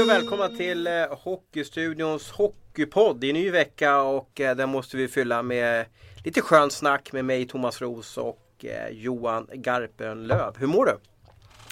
[0.00, 3.20] Hej och välkomna till eh, Hockeystudions Hockeypodd.
[3.20, 5.86] Det är en ny vecka och eh, den måste vi fylla med
[6.24, 10.56] lite skön snack med mig Thomas Ros och eh, Johan Garpenlöv.
[10.58, 10.92] Hur mår du?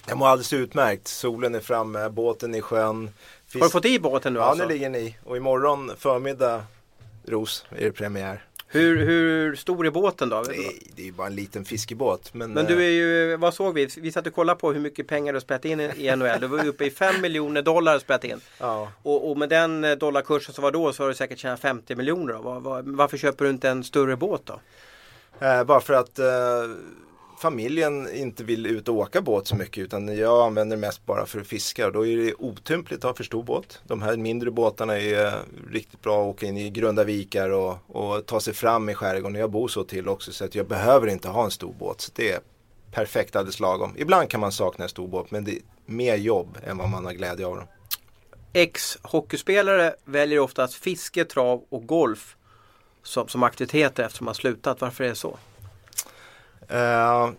[0.09, 1.09] Jag mår alldeles utmärkt.
[1.09, 3.11] Solen är framme, båten är i sjön.
[3.47, 3.63] Fisk...
[3.63, 4.65] Har du fått i båten nu ja, alltså?
[4.65, 5.19] Nu ligger ni.
[5.25, 6.63] Och imorgon förmiddag,
[7.27, 8.48] Ros, är det premiär.
[8.71, 10.43] Hur, hur stor är båten då?
[10.43, 12.35] Det är, det är bara en liten fiskebåt.
[12.35, 13.89] Men, men du är ju, vad såg vi?
[13.97, 16.41] Vi satt och kollade på hur mycket pengar du spelat in i NHL.
[16.41, 18.41] Du var uppe i 5 miljoner dollar spelat in.
[18.59, 18.93] Ja.
[19.03, 21.97] Och, och, med den eh, dollarkursen som var då så har du säkert tjänat 50
[21.97, 22.35] miljoner.
[22.35, 24.61] Var, var, varför köper du inte en större båt då?
[25.47, 26.27] Eh, bara för att eh,
[27.39, 31.27] familjen inte vill ut och åka båt så mycket utan jag använder det mest bara
[31.27, 33.81] för att fiska och då är det otympligt att ha för stor båt.
[33.87, 35.33] De här mindre båtarna är eh,
[35.71, 39.41] riktigt bra att åka in i grunda vikar och, och ta sig fram i skärgården.
[39.41, 42.01] Jag bor så till också så att jag behöver inte ha en stor båt.
[42.01, 42.41] Så det är
[42.93, 43.95] perfekt alldeles lagom.
[43.97, 47.05] Ibland kan man sakna en stor båt men det är mer jobb än vad man
[47.05, 47.67] har glädje av dem.
[48.53, 52.37] Ex-hockeyspelare väljer oftast fiske, trav och golf
[53.03, 54.81] som, som aktiviteter eftersom man slutat.
[54.81, 55.39] Varför är det så?
[56.73, 57.31] Uh,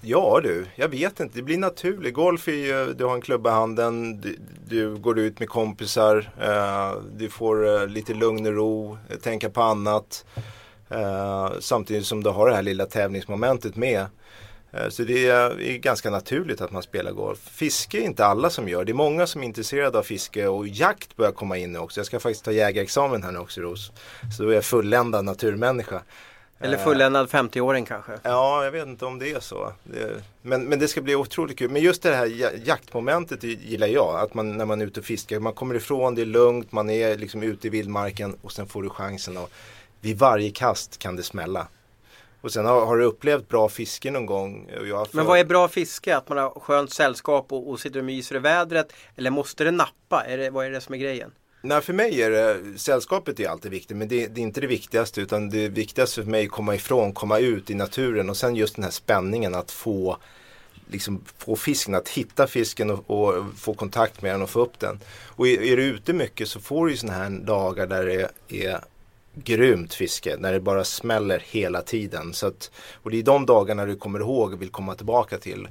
[0.00, 1.36] ja du, jag vet inte.
[1.36, 2.14] Det blir naturligt.
[2.14, 6.16] Golf är ju, du har en klubba i handen, du, du går ut med kompisar,
[6.42, 10.24] uh, du får uh, lite lugn och ro, tänka på annat.
[11.60, 14.06] samtidigt som du har det här lilla tävlingsmomentet med.
[14.88, 17.38] Så det är ganska naturligt att man spelar golf.
[17.38, 18.84] Fiske är inte alla som gör.
[18.84, 22.00] Det är många som är intresserade av fiske och jakt börjar komma in nu också.
[22.00, 23.92] Jag ska faktiskt ta jägarexamen här nu också Ros.
[24.36, 26.02] Så då är jag fulländad naturmänniska.
[26.60, 28.12] Eller fulländad 50-åring kanske?
[28.22, 29.72] Ja, jag vet inte om det är så.
[30.42, 31.70] Men, men det ska bli otroligt kul.
[31.70, 32.26] Men just det här
[32.64, 34.20] jaktmomentet gillar jag.
[34.20, 36.90] Att man när man är ute och fiskar, man kommer ifrån, det är lugnt, man
[36.90, 39.36] är liksom ute i vildmarken och sen får du chansen.
[39.36, 39.50] Och
[40.00, 41.68] vid varje kast kan det smälla.
[42.40, 44.70] Och sen har, har du upplevt bra fiske någon gång?
[44.70, 45.06] För...
[45.12, 46.16] Men vad är bra fiske?
[46.16, 48.92] Att man har skönt sällskap och, och sitter och myser i vädret?
[49.16, 50.24] Eller måste det nappa?
[50.26, 51.30] Är det, vad är det som är grejen?
[51.62, 54.66] Nej, för mig är det, sällskapet är alltid viktigt men det, det, är inte det
[54.66, 58.36] viktigaste utan det viktigaste för mig är att komma ifrån, komma ut i naturen och
[58.36, 60.18] sen just den här spänningen att få
[60.90, 64.78] liksom få fisken, att hitta fisken och, och, få kontakt med den och få upp
[64.78, 64.98] den.
[65.26, 68.66] Och är, är du ute mycket så får du ju sådana här dagar där det
[68.66, 68.80] är
[69.34, 72.34] grymt fiske, när det bara smäller hela tiden.
[72.34, 72.70] Så att,
[73.02, 75.68] och det är de dagarna du kommer ihåg och vill komma tillbaka till.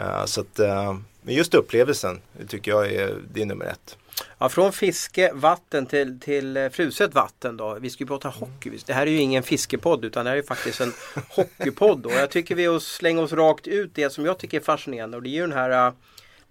[0.00, 3.96] Uh, så att, uh, men just upplevelsen tycker jag är, det är nummer ett.
[4.38, 7.78] Ja, från fiske, vatten till, till eh, fruset vatten då.
[7.80, 8.78] Vi ska ju prata hockey.
[8.86, 10.92] Det här är ju ingen fiskepodd utan det här är faktiskt en
[11.28, 12.06] hockeypodd.
[12.06, 15.22] Och jag tycker vi slänger oss rakt ut det som jag tycker är fascinerande och
[15.22, 15.92] det är ju den här eh,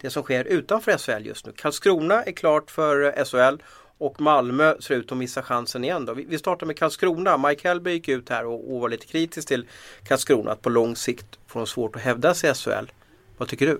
[0.01, 1.51] det som sker utanför SHL just nu.
[1.51, 3.63] Karlskrona är klart för eh, SHL
[3.97, 6.05] och Malmö ser ut att missa chansen igen.
[6.05, 6.13] Då.
[6.13, 7.37] Vi startar med Karlskrona.
[7.37, 9.67] Mike Hellberg gick ut här och, och var lite kritisk till
[10.07, 12.91] Karlskrona att på lång sikt får de svårt att hävda sig i SHL.
[13.37, 13.79] Vad tycker du?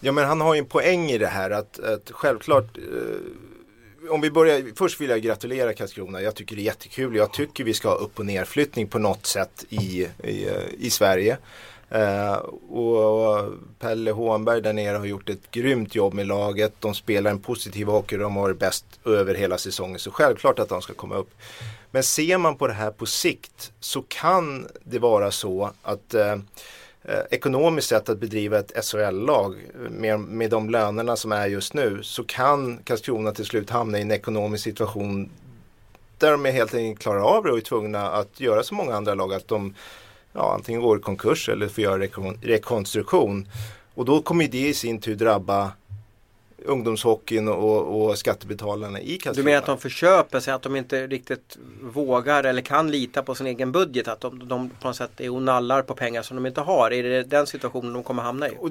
[0.00, 4.20] Ja men han har ju en poäng i det här att, att självklart eh, om
[4.20, 6.22] vi börjar, först vill jag gratulera Karlskrona.
[6.22, 7.16] Jag tycker det är jättekul.
[7.16, 10.48] Jag tycker vi ska ha upp och nerflyttning på något sätt i, i,
[10.78, 11.38] i Sverige.
[11.88, 12.34] Eh,
[12.70, 16.74] och Pelle Hånberg där nere har gjort ett grymt jobb med laget.
[16.80, 18.16] De spelar en positiv hockey.
[18.16, 19.98] De har varit bäst över hela säsongen.
[19.98, 21.30] Så självklart att de ska komma upp.
[21.90, 26.36] Men ser man på det här på sikt så kan det vara så att eh,
[27.08, 29.56] eh, ekonomiskt sätt att bedriva ett SHL-lag
[29.90, 34.02] med, med de lönerna som är just nu så kan Karlskrona till slut hamna i
[34.02, 35.30] en ekonomisk situation
[36.18, 39.14] där de helt enkelt klarar av det och är tvungna att göra som många andra
[39.14, 39.74] lag att de
[40.32, 43.48] ja, antingen går i konkurs eller får göra rekon rekonstruktion.
[43.94, 45.72] Och då kommer det i sin tur drabba
[46.66, 49.34] ungdomshockeyn och, och skattebetalarna i Karlskrona.
[49.34, 53.34] Du menar att de förköper sig, att de inte riktigt vågar eller kan lita på
[53.34, 54.08] sin egen budget?
[54.08, 56.90] Att de, de på något sätt är och nallar på pengar som de inte har?
[56.90, 58.52] Är det den situationen de kommer hamna i?
[58.58, 58.70] Och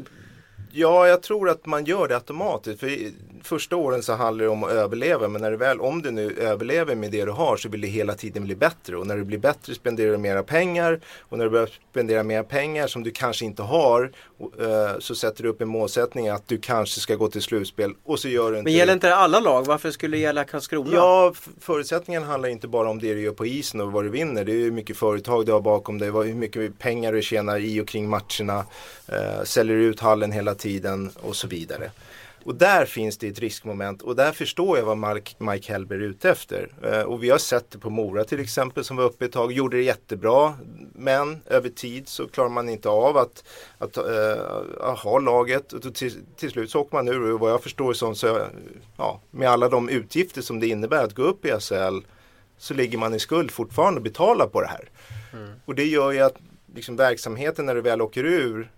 [0.78, 2.80] Ja, jag tror att man gör det automatiskt.
[2.80, 3.12] För
[3.44, 5.28] första åren så handlar det om att överleva.
[5.28, 7.88] Men när du väl, om du nu överlever med det du har så vill det
[7.88, 8.98] hela tiden bli bättre.
[8.98, 11.00] Och när du blir bättre spenderar du mera pengar.
[11.20, 14.12] Och när du börjar spendera mer pengar som du kanske inte har
[14.60, 17.94] eh, så sätter du upp en målsättning att du kanske ska gå till slutspel.
[18.04, 19.66] Och så gör du inte Men gäller inte det alla lag?
[19.66, 20.90] Varför skulle det gälla Karlskrona?
[20.94, 24.46] Ja, förutsättningen handlar inte bara om det du gör på isen och vad du vinner.
[24.46, 27.82] Det är hur mycket företag du har bakom dig, hur mycket pengar du tjänar i
[27.82, 28.66] och kring matcherna.
[29.08, 31.92] Eh, säljer ut hallen hela tiden tiden och så vidare.
[32.46, 36.04] Och där finns det ett riskmoment och där förstår jag vad Mike, Mike Hellberg är
[36.04, 36.70] ute efter.
[36.84, 39.52] Eh, och vi har sett det på Mora till exempel som var uppe ett tag,
[39.52, 40.54] gjorde det jättebra.
[40.94, 43.44] Men över tid så klarar man inte av att,
[43.78, 45.74] att, äh, ha laget.
[45.74, 48.48] Och till, till slut så åker man ur och vad jag förstår så, så
[48.98, 52.00] ja, med alla de utgifter som det innebär att gå upp i SHL
[52.58, 54.90] så ligger man i skuld fortfarande och betalar på det här.
[55.34, 55.50] Mm.
[55.66, 56.36] Och det gör ju att
[56.76, 58.70] liksom, verksamheten när du väl åker ur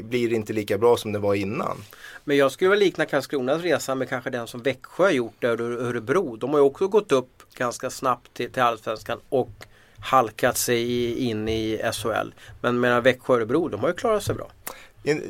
[0.00, 1.76] blir inte lika bra som det var innan.
[2.24, 5.60] Men jag skulle vilja likna Karlskronas resa med kanske den som Växjö har gjort där
[5.60, 6.36] Örebro.
[6.36, 9.50] De har ju också gått upp ganska snabbt till, till Allsvenskan och
[10.00, 12.34] halkat sig in i SHL.
[12.60, 14.50] Men medan Växjö och Örebro, de har ju klarat sig bra.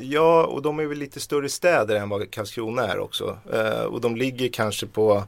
[0.01, 3.37] Ja, och de är väl lite större städer än vad Karlskrona är också.
[3.53, 5.23] Eh, och de ligger kanske på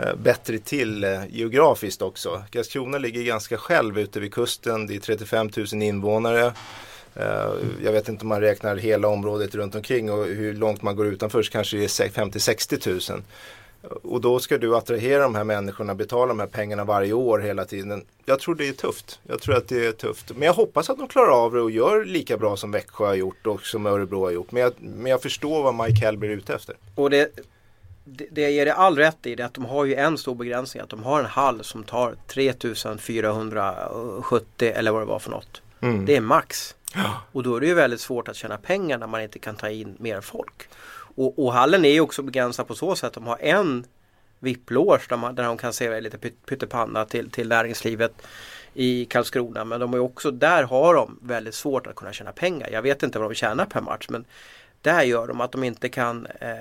[0.00, 2.44] eh, bättre till eh, geografiskt också.
[2.50, 4.86] Karlskrona ligger ganska själv ute vid kusten.
[4.86, 6.52] Det är 35 000 invånare.
[7.14, 7.52] Eh,
[7.84, 11.06] jag vet inte om man räknar hela området runt omkring och hur långt man går
[11.06, 13.22] utanför så kanske det är 50-60 000.
[14.02, 17.64] Och då ska du attrahera de här människorna, betala de här pengarna varje år hela
[17.64, 18.04] tiden.
[18.24, 19.20] Jag tror det är tufft.
[19.26, 20.30] Jag tror att det är tufft.
[20.34, 23.14] Men jag hoppas att de klarar av det och gör lika bra som Växjö har
[23.14, 24.52] gjort och som Örebro har gjort.
[24.52, 26.76] Men jag, men jag förstår vad Mike Hellby är ute efter.
[26.94, 27.30] Och det,
[28.04, 30.82] det, det ger det all rätt i det att de har ju en stor begränsning.
[30.82, 35.62] Att de har en hall som tar 3470 eller vad det var för något.
[35.80, 36.06] Mm.
[36.06, 36.74] Det är max.
[37.32, 39.70] Och då är det ju väldigt svårt att tjäna pengar när man inte kan ta
[39.70, 40.68] in mer folk.
[41.14, 43.86] Och, och hallen är ju också begränsad på så sätt att de har en
[44.38, 48.12] VIP-loge där, där de kan servera lite pyttipanna till, till näringslivet
[48.74, 49.64] i Karlskrona.
[49.64, 52.68] Men de är också, där har de väldigt svårt att kunna tjäna pengar.
[52.72, 54.24] Jag vet inte vad de tjänar per match men
[54.82, 56.56] där gör de att de inte kan, eh,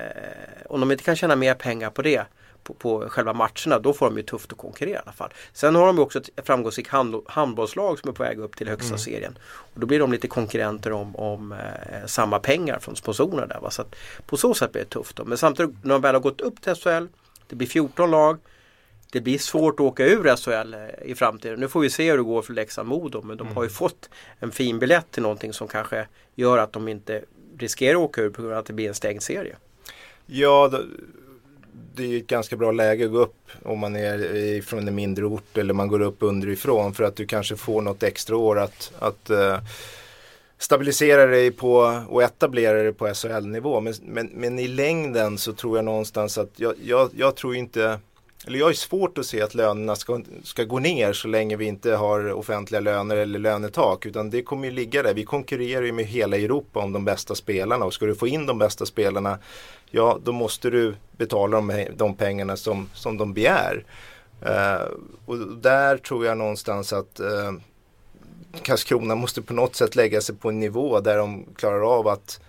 [0.66, 2.24] om de inte kan tjäna mer pengar på det
[2.69, 5.30] på, på själva matcherna, då får de ju tufft att konkurrera i alla fall.
[5.54, 8.88] Sen har de också ett framgångsrikt hand, handbollslag som är på väg upp till högsta
[8.88, 9.00] mm.
[9.00, 9.38] serien.
[9.48, 13.60] Och då blir de lite konkurrenter om, om eh, samma pengar från sponsorerna där.
[13.60, 13.71] Va?
[13.71, 13.95] Så att
[14.25, 15.16] på så sätt blir det tufft.
[15.16, 15.25] Då.
[15.25, 17.06] Men samtidigt när de väl har gått upp till SHL,
[17.48, 18.38] det blir 14 lag.
[19.12, 21.60] Det blir svårt att åka ur SHL eh, i framtiden.
[21.60, 23.56] Nu får vi se hur det går för Leksand-Modo men de mm.
[23.56, 27.21] har ju fått en fin biljett till någonting som kanske gör att de inte
[27.57, 29.56] riskerar att åka ur på grund av att det blir en stängd serie.
[30.25, 30.71] Ja,
[31.96, 35.26] det är ett ganska bra läge att gå upp om man är från en mindre
[35.26, 38.92] ort eller man går upp underifrån för att du kanske får något extra år att,
[39.00, 39.58] att eh,
[40.58, 43.81] stabilisera dig på och etablera dig på SHL-nivå.
[43.81, 48.00] Men, men, men, i längden så tror jag någonstans att jag, jag, jag tror inte
[48.48, 51.66] eller jag har svårt att se att lönerna ska, ska gå ner så länge vi
[51.66, 54.06] inte har offentliga löner eller lönetak.
[54.06, 55.14] Utan det kommer ju ligga där.
[55.14, 58.46] Vi konkurrerar ju med hela Europa om de bästa spelarna och ska du få in
[58.46, 59.38] de bästa spelarna
[59.92, 63.84] ja då måste du betala de, de pengarna som, som de begär.
[64.42, 64.88] Eh,
[65.26, 67.52] och där tror jag någonstans att eh,
[68.62, 72.40] Karlskrona måste på något sätt lägga sig på en nivå där de klarar av att,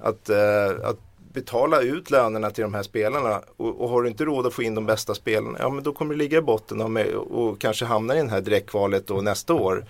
[0.00, 0.98] att, eh, att
[1.32, 4.62] betala ut lönerna till de här spelarna och, och, har du inte råd att få
[4.62, 7.60] in de bästa spelarna, ja men då kommer du ligga i botten och, med, och
[7.60, 9.84] kanske hamna i det här direktkvalet då nästa år.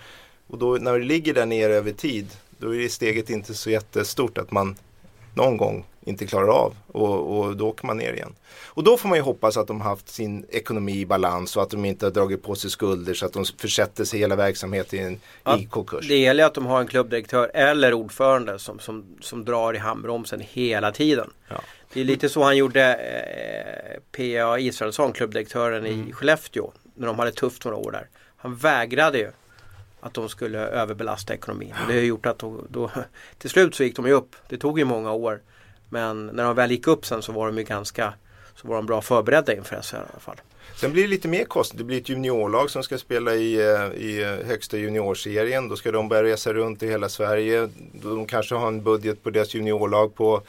[0.47, 2.27] Och då när du ligger där nere över tid,
[2.57, 4.75] då är det steget inte så jättestort att man
[5.33, 8.35] någon gång inte klarar av och, och, då åker man ner igen.
[8.65, 11.69] Och då får man ju hoppas att de haft sin ekonomi i balans och att
[11.69, 15.57] de inte har dragit på sig skulder så att de försätter sig hela verksamheten ja,
[15.57, 16.07] i konkurs.
[16.07, 20.41] Det gäller att de har en klubbdirektör eller ordförande som, som, som drar i handbromsen
[20.51, 21.29] hela tiden.
[21.49, 21.61] Ja.
[21.93, 24.59] Det är lite så han gjorde eh, P.A.
[24.59, 26.09] Israelsson, klubbdirektören mm.
[26.09, 28.07] i Skellefteå, när de hade tufft några år där.
[28.37, 29.31] Han vägrade ju
[29.99, 31.73] att de skulle överbelasta ekonomin.
[31.87, 32.91] Det har gjort att då, då,
[33.37, 34.35] till slut så gick de ju upp.
[34.49, 35.41] Det tog ju många år.
[35.89, 38.13] Men när de väl gick upp sen så var de ju ganska
[38.55, 40.35] så var de bra förberedda inför SHL i alla fall.
[40.75, 41.83] Sen blir det lite mer kostnader.
[41.83, 45.69] Det blir ett juniorlag som ska spela i, eh, i eh, högsta juniorserien.
[45.69, 47.69] Då ska de börja resa runt i hela Sverige.
[47.93, 50.41] De kanske har en budget på deras juniorlag på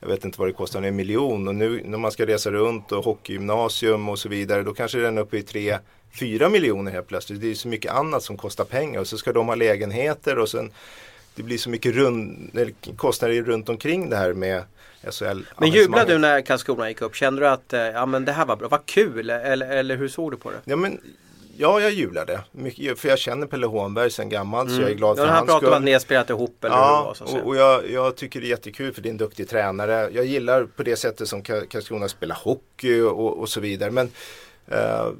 [0.00, 1.48] jag vet inte vad det kostar, en miljon.
[1.48, 5.18] Och nu när man ska resa runt och hockeygymnasium och så vidare då kanske den
[5.18, 5.78] är uppe i tre,
[6.20, 7.40] fyra miljoner helt plötsligt.
[7.40, 10.48] Det är så mycket annat som kostar pengar och så ska de ha lägenheter och
[10.48, 10.70] sen
[11.34, 12.50] det blir så mycket rund,
[12.96, 14.62] kostnader runt omkring det här med
[15.10, 15.40] SHL.
[15.58, 17.14] Men jublade du när Karlskrona gick upp?
[17.14, 20.08] Kände du att eh, ja, men det här var bra, vad kul eller, eller hur
[20.08, 20.56] såg du på det?
[20.64, 21.00] Ja, men,
[21.56, 22.40] ja jag jublade.
[22.52, 24.76] Mycket, för jag känner Pelle Hånberg sedan gammalt mm.
[24.76, 25.50] så jag är glad ja, för hans skull.
[25.50, 27.46] Han pratade om att ni har spelat ihop eller ja, hur det var, så och,
[27.46, 30.10] och jag, jag, tycker det är jättekul för det är en duktig tränare.
[30.12, 33.90] Jag gillar på det sättet som Karlskrona spelar hockey och, och så vidare.
[33.90, 34.10] Men
[34.72, 35.12] uh,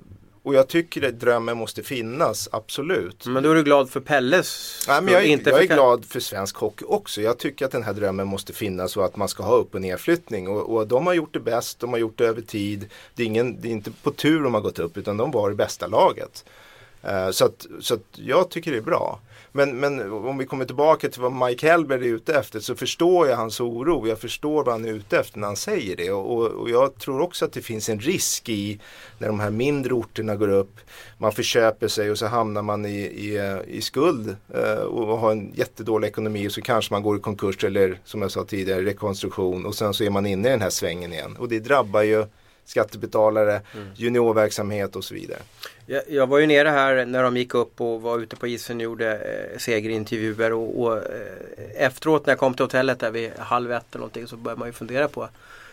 [0.45, 3.27] och jag tycker att drömmen måste finnas, absolut.
[3.27, 4.85] Men då är du glad för Pelles?
[4.89, 7.23] Nej, men jag är, inte jag är glad för svensk hockey också.
[7.23, 9.81] Jag tycker att den här drömmen måste finnas och att man ska ha upp och
[9.81, 10.49] nedflyttning.
[10.49, 12.91] Och, och de har gjort det bäst, de har gjort det över tid.
[13.15, 15.49] Det är, ingen, det är inte på tur de har gått upp utan de var
[15.49, 16.45] det bästa laget.
[17.05, 19.21] Uh, så att, så att jag tycker det är bra.
[19.57, 23.29] Men, men om vi kommer tillbaka till vad Mike Hellberg är ute efter så förstår
[23.29, 24.09] jag hans oro.
[24.09, 26.11] Jag förstår vad han är ute efter när han säger det.
[26.11, 28.81] Och, och jag tror också att det finns en risk i
[29.19, 30.81] när de här mindre orterna går upp.
[31.19, 35.53] Man förköper sig och så hamnar man i, i, i skuld eh, och har en
[35.55, 39.67] jättedålig ekonomi och så kanske man går i konkurs eller som jag sa tidigare rekonstruktion
[39.67, 41.37] och sen så är man inne i den här svängen igen.
[41.37, 42.27] Och det drabbar ju
[42.65, 43.89] skattebetalare, mm.
[43.97, 45.41] juniorverksamhet och så vidare.
[45.87, 48.77] Jag, jag, var ju nere här när de gick upp och var ute på isen
[48.77, 51.03] och gjorde eh, segerintervjuer och, och eh,
[51.75, 54.69] efteråt när jag kom till hotellet där vid halv ett eller någonting så började man
[54.69, 55.29] ju fundera på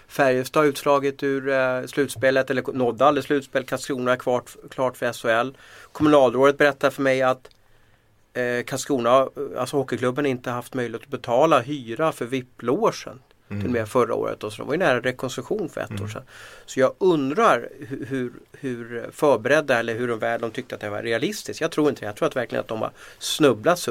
[0.08, 3.64] Färjestad utslaget ur eh, slutspelet eller nådde aldrig slutspel.
[3.64, 5.58] Karlskrona är klart, klart för SHL.
[5.92, 7.50] Kommunalrådet berättar för mig att
[8.34, 13.20] eh, Karlskrona, alltså hockeyklubben, inte haft möjlighet att betala hyra för VIP-logen.
[13.52, 13.62] Mm.
[13.62, 16.04] Till och med förra året och så de var ju nära rekonstruktion för ett mm.
[16.04, 16.24] år sedan.
[16.66, 17.70] Så jag undrar
[18.08, 21.62] hur, hur förberedda eller hur väl de tyckte att det var realistiskt.
[21.62, 22.06] Jag tror inte det.
[22.06, 23.88] Jag tror att verkligen att de har snubblat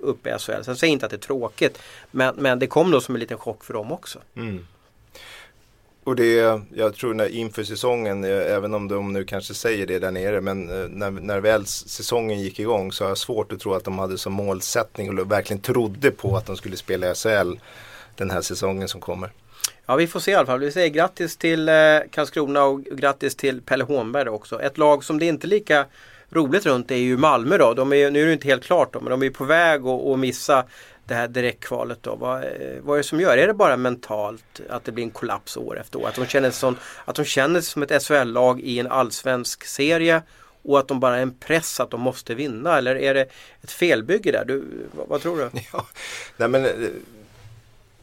[0.00, 0.62] upp i SHL.
[0.62, 1.78] Sen säger jag inte att det är tråkigt
[2.10, 4.18] men, men det kom då som en liten chock för dem också.
[4.36, 4.66] Mm.
[6.04, 9.98] Och det, jag tror när inför säsongen, eh, även om de nu kanske säger det
[9.98, 13.60] där nere, men eh, när, när väl säsongen gick igång så har jag svårt att
[13.60, 17.14] tro att de hade som målsättning och verkligen trodde på att de skulle spela i
[17.14, 17.58] SHL
[18.16, 19.30] den här säsongen som kommer.
[19.86, 20.60] Ja vi får se i alla fall.
[20.60, 21.74] Vi säger grattis till eh,
[22.10, 24.62] Karlskrona och grattis till Pelle Hånberg också.
[24.62, 25.86] Ett lag som det inte är lika
[26.30, 27.74] roligt runt är ju Malmö då.
[27.74, 30.06] De är, nu är det inte helt klart då, men de är på väg att,
[30.06, 30.64] att missa
[31.06, 32.16] det här direktkvalet då?
[32.16, 32.44] Vad,
[32.82, 33.38] vad är det som gör?
[33.38, 36.08] Är det bara mentalt att det blir en kollaps år efter år?
[36.08, 40.22] Att de känner, som, att de känner sig som ett SHL-lag i en allsvensk serie
[40.62, 42.78] och att de bara är en press att de måste vinna?
[42.78, 43.26] Eller är det
[43.62, 44.44] ett felbygge där?
[44.44, 45.60] Du, vad, vad tror du?
[45.72, 45.86] Ja,
[46.36, 46.66] nej men,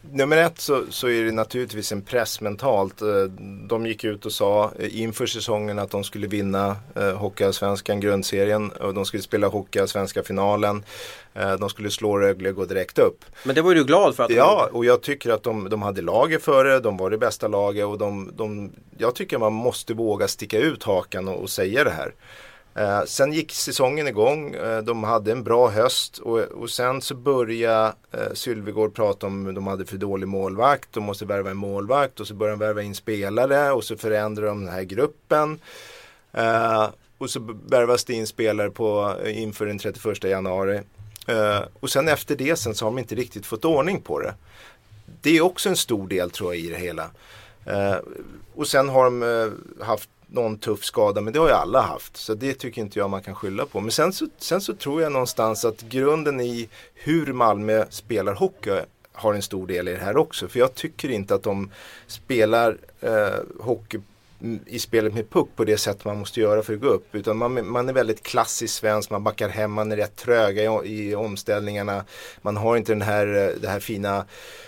[0.01, 3.01] Nummer ett så, så, är det naturligtvis en press mentalt.
[3.01, 3.23] Eh,
[3.67, 8.93] de gick ut och sa inför säsongen att de skulle vinna eh, Hockeyallsvenskan grundserien och
[8.93, 10.83] de skulle spela Hockeyallsvenska finalen.
[11.33, 13.25] Eh, de skulle slå Rögle och gå direkt upp.
[13.43, 14.23] Men det var du glad för?
[14.23, 17.47] att Ja, och jag tycker att de, de hade laget före, de var det bästa
[17.47, 21.83] laget och de, de, jag tycker man måste våga sticka ut hakan och, och säga
[21.83, 22.13] det här.
[22.75, 27.15] Eh, sen gick säsongen igång, eh, de hade en bra höst och, och sen så
[27.15, 31.57] började eh, Sylvegård prata om att de hade för dålig målvakt, de måste värva en
[31.57, 35.59] målvakt och så började de värva in spelare och så förändrade de den här gruppen.
[36.33, 40.81] Eh, och så värvas det in spelare på, eh, inför den 31 januari.
[41.27, 44.33] Eh, och sen efter det sen så har de inte riktigt fått ordning på det.
[45.21, 47.09] Det är också en stor del tror jag i det hela.
[47.65, 47.95] Eh,
[48.55, 52.17] och sen har de eh, haft någon tuff skada men det har ju alla haft.
[52.17, 53.79] Så det tycker inte jag man kan skylla på.
[53.79, 58.81] Men sen så, sen så tror jag någonstans att grunden i hur Malmö spelar hockey
[59.13, 60.47] har en stor del i det här också.
[60.47, 61.71] För jag tycker inte att de
[62.07, 63.99] spelar eh, hockey
[64.65, 67.15] i spelet med puck på det sätt man måste göra för att gå upp.
[67.15, 71.09] Utan man, man är väldigt klassisk svensk, man backar hem, man är rätt tröga i,
[71.09, 72.05] i omställningarna.
[72.41, 74.25] Man har inte den här, det här fina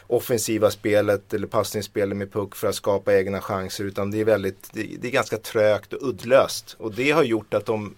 [0.08, 3.84] offensiva spelet eller passningsspelet med puck för att skapa egna chanser.
[3.84, 6.76] Utan det är, väldigt, det, det är ganska trögt och uddlöst.
[6.80, 7.96] Och det har gjort att de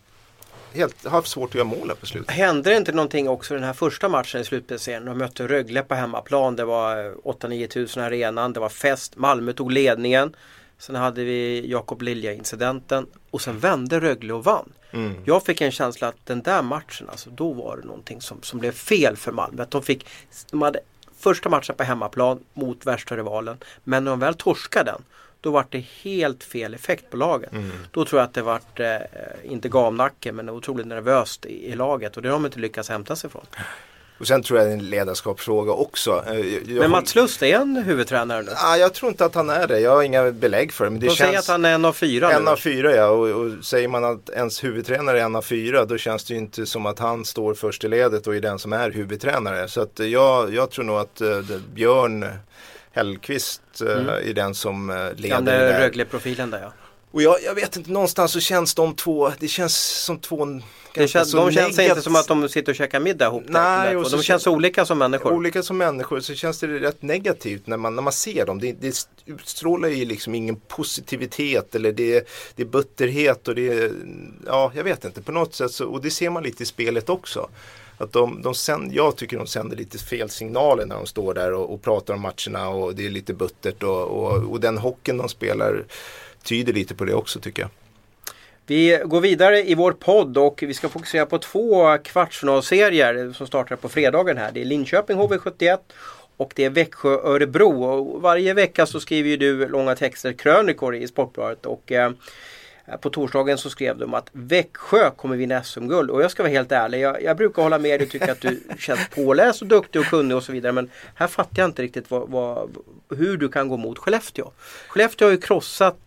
[0.75, 2.35] helt, har haft svårt att göra mål på slutet.
[2.35, 5.05] Hände det inte någonting också den här första matchen i slutspelsserien?
[5.05, 6.55] De mötte Rögle på hemmaplan.
[6.55, 8.53] Det var 8-9 tusen arenan.
[8.53, 9.15] Det var fest.
[9.15, 10.35] Malmö tog ledningen.
[10.77, 14.73] Sen hade vi Jakob Lilja-incidenten och sen vände Rögle och vann.
[14.91, 15.15] Mm.
[15.25, 18.59] Jag fick en känsla att den där matchen, alltså då var det någonting som, som
[18.59, 19.63] blev fel för Malmö.
[19.63, 20.07] Att de, fick,
[20.51, 20.79] de hade
[21.17, 23.57] första matchen på hemmaplan mot värsta rivalen.
[23.83, 25.01] Men när de väl torskade den,
[25.41, 27.51] då var det helt fel effekt på laget.
[27.51, 27.71] Mm.
[27.91, 28.97] Då tror jag att det vart, eh,
[29.43, 33.15] inte gamnacke, men otroligt nervöst i, i, laget och det har de inte lyckats hämta
[33.15, 33.45] sig från.
[34.17, 36.23] Och sen tror jag det är en ledarskapsfråga också.
[36.27, 38.51] Eh, jag, men Mats Lust är en huvudtränare nu?
[38.55, 39.79] Ah, jag tror inte att han är det.
[39.79, 40.91] Jag har inga belägg för det.
[40.91, 41.27] Men det De känns...
[41.27, 42.51] säger att han är en av fyra En nu.
[42.51, 43.07] av fyra ja.
[43.07, 46.39] Och, och, säger man att ens huvudtränare är en av fyra då känns det ju
[46.39, 49.67] inte som att han står först i ledet och är den som är huvudtränare.
[49.67, 52.25] Så att jag, jag tror nog att uh, Björn
[52.91, 54.29] Hellqvist uh, mm.
[54.29, 55.41] är den som uh, leder.
[55.41, 56.71] Den Rögle-profilen där ja.
[57.15, 60.45] Och jag, jag, vet inte, någonstans så känns de två, det känns som två
[60.93, 63.43] det känns, de känns inte som att de sitter och käkar middag ihop.
[63.47, 65.33] Nej, och de känns olika som människor.
[65.33, 68.59] Olika som människor så känns det rätt negativt när man, när man ser dem.
[68.59, 73.91] Det, det utstrålar ju liksom ingen positivitet eller det, det är butterhet och det är,
[74.45, 77.09] ja jag vet inte på något sätt så, och det ser man lite i spelet
[77.09, 77.49] också.
[77.97, 81.53] Att de, de sänd, jag tycker de sänder lite fel signaler när de står där
[81.53, 85.17] och, och pratar om matcherna och det är lite buttert och, och, och den hockeyn
[85.17, 85.83] de spelar
[86.45, 87.69] tyder lite på det också tycker jag.
[88.67, 93.75] Vi går vidare i vår podd och vi ska fokusera på två kvartsfinalserier som startar
[93.75, 94.51] på fredagen här.
[94.51, 95.77] Det är Linköping HV71
[96.37, 97.83] och det är Växjö Örebro.
[97.83, 101.65] Och varje vecka så skriver du långa texter, krönikor i Sportbladet.
[101.65, 102.11] Och, eh,
[103.01, 106.71] på torsdagen så skrev de att Växjö kommer vinna SM-guld och jag ska vara helt
[106.71, 106.99] ärlig.
[106.99, 110.07] Jag, jag brukar hålla med dig och tycka att du känns påläst och duktig och
[110.07, 110.71] kunnig och så vidare.
[110.71, 112.77] Men här fattar jag inte riktigt vad, vad,
[113.17, 114.51] hur du kan gå mot Skellefteå.
[114.87, 115.97] Skellefteå har ju krossat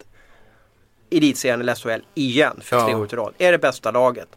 [1.10, 2.84] elitserien eller SHL igen för ja.
[2.84, 3.34] tre år i rad.
[3.38, 4.28] Är det bästa laget.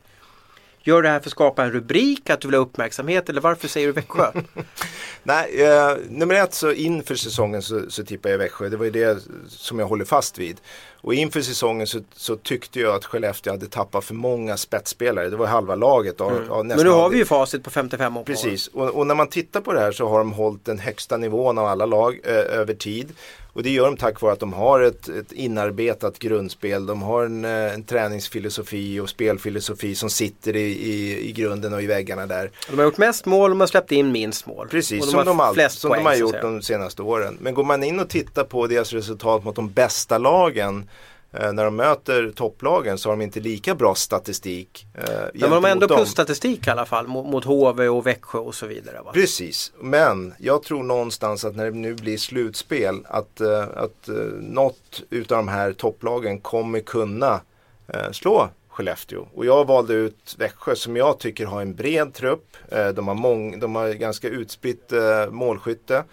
[0.83, 3.67] Gör det här för att skapa en rubrik, att du vill ha uppmärksamhet eller varför
[3.67, 4.31] säger du Växjö?
[5.23, 8.69] Nej, eh, nummer ett så inför säsongen så, så tippar jag Växjö.
[8.69, 10.57] Det var ju det som jag håller fast vid.
[11.01, 15.29] Och inför säsongen så, så, tyckte jag att Skellefteå hade tappat för många spetsspelare.
[15.29, 16.21] Det var halva laget.
[16.21, 16.51] Av, mm.
[16.51, 18.23] av Men nu har vi ju facit på 55 år.
[18.23, 21.17] Precis, och, och, när man tittar på det här så har de hållit den högsta
[21.17, 23.13] nivån av alla lag eh, över tid.
[23.53, 26.85] Och det gör de tack vare att de har ett, ett inarbetat grundspel.
[26.85, 31.81] De har en, eh, en träningsfilosofi och spelfilosofi som sitter i, i, i grunden och
[31.81, 32.51] i väggarna där.
[32.69, 34.67] De har gjort mest mål och de har släppt in minst mål.
[34.67, 37.37] Precis, som, de, all, som poäng, de har gjort de senaste åren.
[37.41, 40.89] Men går man in och tittar på deras resultat mot de bästa lagen
[41.31, 44.85] när de möter topplagen så har de inte lika bra statistik.
[44.93, 48.55] Eh, men de har ändå plusstatistik i alla fall mot, mot HV och Växjö och
[48.55, 49.01] så vidare.
[49.05, 49.11] Va?
[49.13, 54.15] Precis, men jag tror någonstans att när det nu blir slutspel att, eh, att eh,
[54.39, 57.41] något utav de här topplagen kommer kunna
[57.87, 59.27] eh, slå Skellefteå.
[59.35, 62.57] Och jag valde ut Växjö som jag tycker har en bred trupp.
[62.69, 66.03] Eh, de har, mång, de har ganska utspritt eh, målskytte.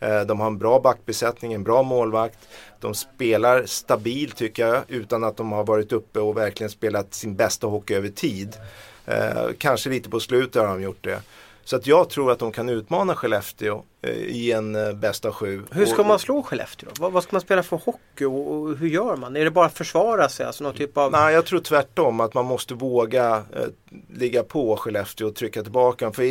[0.00, 2.38] Eh, de har en bra backbesättning, en bra målvakt.
[2.80, 7.36] De spelar stabilt tycker jag utan att de har varit uppe och verkligen spelat sin
[7.36, 8.56] bästa hockey över tid.
[9.06, 11.20] Eh, kanske lite på slutet har de gjort det.
[11.66, 15.62] Så att jag tror att de kan utmana Skellefteå eh, i en eh, bästa sju.
[15.70, 16.88] Hur ska man slå Skellefteå?
[16.98, 19.36] Vad, vad ska man spela för hockey och, och, hur gör man?
[19.36, 20.46] Är det bara att försvara sig?
[20.46, 21.12] Alltså någon typ av...
[21.12, 23.66] Nej, jag tror tvärtom att man måste våga eh,
[24.14, 26.12] ligga på Skellefteå och trycka tillbaka.
[26.12, 26.28] För de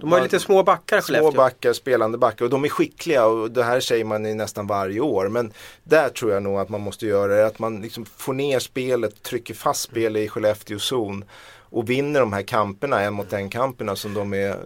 [0.00, 1.30] har man, lite små backar Skellefteå.
[1.30, 4.66] Små backar, spelande backar och de är skickliga och det här säger man i nästan
[4.66, 5.28] varje år.
[5.28, 5.52] Men
[5.84, 7.46] där tror jag nog att man måste göra det.
[7.46, 11.24] Att man liksom får ner spelet, trycker fast spelet i Skellefteå zon
[11.74, 14.56] och vinner de här kamperna, en mot en kamperna som de är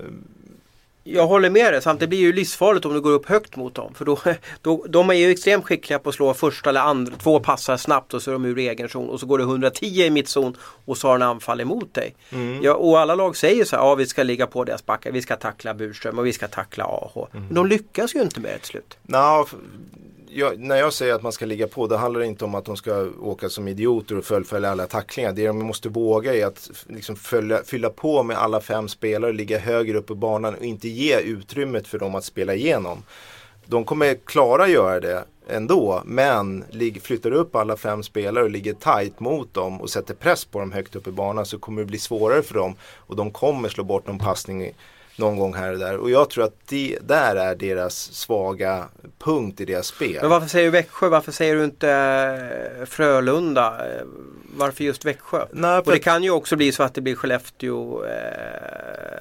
[1.10, 3.74] jag håller med dig, samtidigt blir det ju livsfarligt om du går upp högt mot
[3.74, 3.94] dem.
[3.94, 4.18] För då,
[4.62, 8.14] då, de är ju extremt skickliga på att slå första eller andra, två passar snabbt
[8.14, 10.98] och så är de ur egen zon och så går det 110 i mittzon och
[10.98, 12.14] så har en anfall emot dig.
[12.30, 12.62] Mm.
[12.62, 15.22] Ja, och alla lag säger så här, ja vi ska ligga på deras backar, vi
[15.22, 17.26] ska tackla Burström och vi ska tackla AH.
[17.32, 17.46] Mm.
[17.46, 18.98] Men de lyckas ju inte med det till slut.
[19.02, 19.46] No,
[20.38, 22.76] jag, när jag säger att man ska ligga på, det handlar inte om att de
[22.76, 25.32] ska åka som idioter och fullfölja alla tacklingar.
[25.32, 29.58] Det de måste våga är att liksom följa, fylla på med alla fem spelare, ligga
[29.58, 33.02] högre upp på banan och inte ge utrymmet för dem att spela igenom.
[33.64, 36.64] De kommer klara att göra det ändå, men
[37.02, 40.72] flyttar upp alla fem spelare och ligger tight mot dem och sätter press på dem
[40.72, 43.84] högt upp i banan så kommer det bli svårare för dem och de kommer slå
[43.84, 44.72] bort någon passning
[45.18, 45.96] någon gång här och där.
[45.96, 50.18] Och jag tror att det där är deras svaga punkt i deras spel.
[50.20, 51.08] Men varför säger du Växjö?
[51.08, 51.90] Varför säger du inte
[52.80, 53.80] eh, Frölunda?
[54.56, 55.46] Varför just Växjö?
[55.50, 58.04] Nej, och det kan ju också bli så att det blir Skellefteå.
[58.04, 58.10] Eh,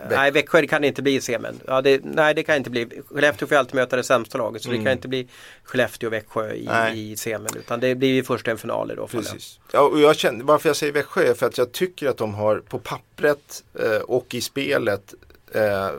[0.09, 1.59] nej, Växjö det kan det inte bli i semin.
[1.67, 2.89] Ja, det, nej, det kan inte bli.
[3.09, 4.61] Skellefteå får alltid möta det sämsta laget.
[4.61, 4.79] Så mm.
[4.79, 5.27] det kan inte bli
[5.63, 7.49] Skellefteå och Växjö i, i semin.
[7.55, 9.07] Utan det blir ju först en final då.
[9.07, 9.59] Precis.
[9.71, 12.33] Ja, och jag känner, varför jag säger Växjö är för att jag tycker att de
[12.33, 15.13] har på pappret eh, och i spelet
[15.57, 15.89] eh,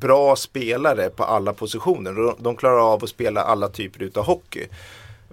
[0.00, 2.34] bra spelare på alla positioner.
[2.38, 4.68] De, klarar av att spela alla typer av hockey.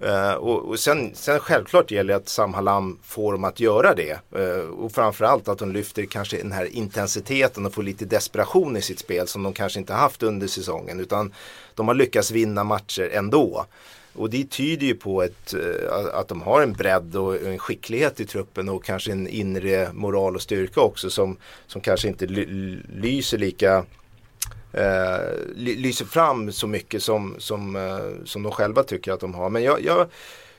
[0.04, 3.94] Uh, och, och sen, sen, självklart gäller det att Sam Hallam får dem att göra
[3.94, 4.18] det.
[4.38, 8.82] Uh, och framförallt att de lyfter kanske den här intensiteten och får lite desperation i
[8.82, 11.00] sitt spel som de kanske inte haft under säsongen.
[11.00, 11.32] Utan
[11.74, 13.66] de har lyckats vinna matcher ändå.
[14.16, 18.20] Och det tyder ju på ett, eh, att de har en bredd och en skicklighet
[18.20, 23.38] i truppen och kanske en inre moral och styrka också som, som kanske inte lyser
[23.38, 23.84] lika
[24.72, 29.50] eh, lyser fram så mycket som, som, eh, som de själva tycker att de har.
[29.50, 30.06] Men jag, jag,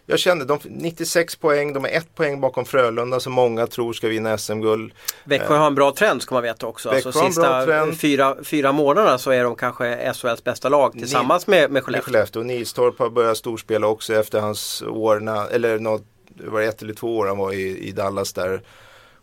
[0.09, 4.07] jag kände de 96 poäng, de är ett poäng bakom Frölunda som många tror ska
[4.07, 4.93] vinna SM-guld.
[5.23, 6.89] Växjö har en bra trend ska man veta också.
[6.89, 11.71] Växjö alltså, sista fyra, fyra månaderna så är de kanske SHLs bästa lag tillsammans med,
[11.71, 12.13] med Skellefteå.
[12.13, 12.43] Skellefteå.
[12.43, 15.15] Nilstorp har börjat storspela också efter hans år,
[15.51, 18.61] eller något, det var ett eller två år han var i, i Dallas där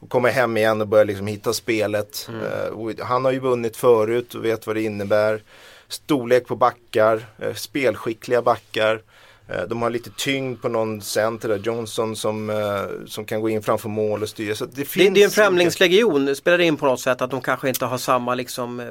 [0.05, 2.29] och kommer hem igen och börjar liksom hitta spelet.
[2.29, 2.89] Mm.
[2.89, 5.43] Uh, han har ju vunnit förut och vet vad det innebär.
[5.89, 9.01] Storlek på backar, uh, spelskickliga backar.
[9.49, 13.49] Eh, de har lite tyngd på någon center där, Johnson som, eh, som kan gå
[13.49, 14.55] in framför mål och styra.
[14.55, 17.31] Så det, finns det, det är en främlingslegion, spelar det in på något sätt att
[17.31, 18.87] de kanske inte har samma liksom, eh,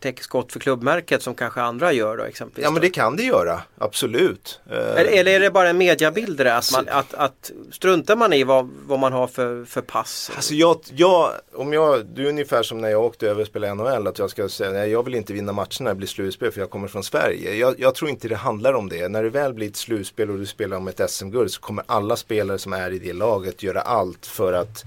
[0.00, 2.64] täckskott för klubbmärket som kanske andra gör då exempelvis?
[2.64, 4.60] Ja men det kan det göra, absolut.
[4.70, 8.44] Eller, eller är det bara en mediabild det att, man, att, att struntar man i
[8.44, 10.30] vad, vad man har för, för pass?
[10.36, 13.74] Alltså jag, jag, om jag, det är ungefär som när jag åkte över och spelade
[13.74, 16.52] NHL att jag ska säga nej jag vill inte vinna matcherna när det blir slutspel
[16.52, 17.54] för jag kommer från Sverige.
[17.54, 19.08] Jag, jag tror inte det handlar om det.
[19.08, 22.16] När det väl blir ett slutspel och du spelar om ett SM-guld så kommer alla
[22.16, 24.84] spelare som är i det laget göra allt för att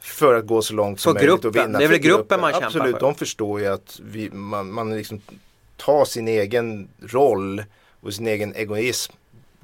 [0.00, 1.78] för att gå så långt som möjligt och vinna.
[1.78, 4.96] Det är väl gruppen, gruppen man kämpar Absolut, de förstår ju att vi, man, man
[4.96, 5.20] liksom
[5.76, 7.64] tar sin egen roll
[8.00, 9.12] och sin egen egoism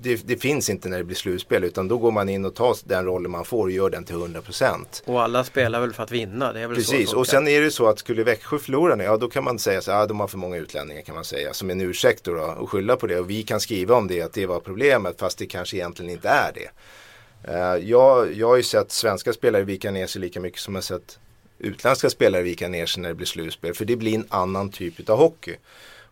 [0.03, 2.77] det, det, finns inte när det blir slutspel utan då går man in och tar
[2.85, 5.03] den rollen man får och gör den till 100%.
[5.05, 6.53] Och alla spelar väl för att vinna.
[6.53, 9.45] Precis, så och sen är det så att skulle Växjö förlora nu, ja då kan
[9.45, 11.81] man säga så att ah, de har för många utlänningar kan man säga som en
[11.81, 13.21] ursäkt då, då och skylla på det.
[13.21, 16.29] Och vi kan skriva om det, att det var problemet fast det kanske egentligen inte
[16.29, 16.71] är det.
[17.45, 20.85] Eh, jag, jag har ju sett svenska spelare vika ner sig lika mycket som jag
[20.85, 21.19] sett
[21.59, 23.75] utländska spelare vika ner sig när det blir slutspel.
[23.75, 25.57] För det blir en annan typ av hockey.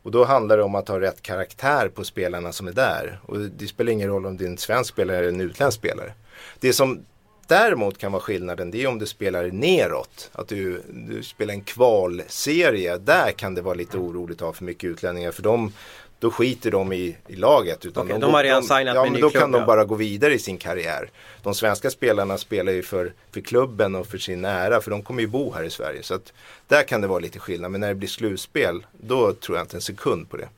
[0.02, 3.20] Och då handlar det om att ha rätt karaktär på spelarna som är där.
[3.26, 6.12] Och det spelar ingen roll om det är en svensk spelare eller en utländsk spelare.
[6.60, 7.00] Det som
[7.46, 10.30] däremot kan vara skillnaden det är om du spelar neråt.
[10.32, 12.98] Att du, du spelar en kvalserie.
[12.98, 15.30] Där kan det vara lite oroligt att ha för mycket utlänningar.
[15.30, 15.72] För de,
[16.20, 17.86] då skiter de i, i laget.
[17.86, 19.58] Utan okay, de, de har redan signat ja, med men Då klubb, kan ja.
[19.58, 21.10] de bara gå vidare i sin karriär.
[21.42, 24.80] De svenska spelarna spelar ju för, för klubben och för sin ära.
[24.80, 26.02] För de kommer ju bo här i Sverige.
[26.02, 26.32] Så att
[26.68, 27.70] där kan det vara lite skillnad.
[27.70, 30.48] Men när det blir slutspel då tror jag inte en sekund på det.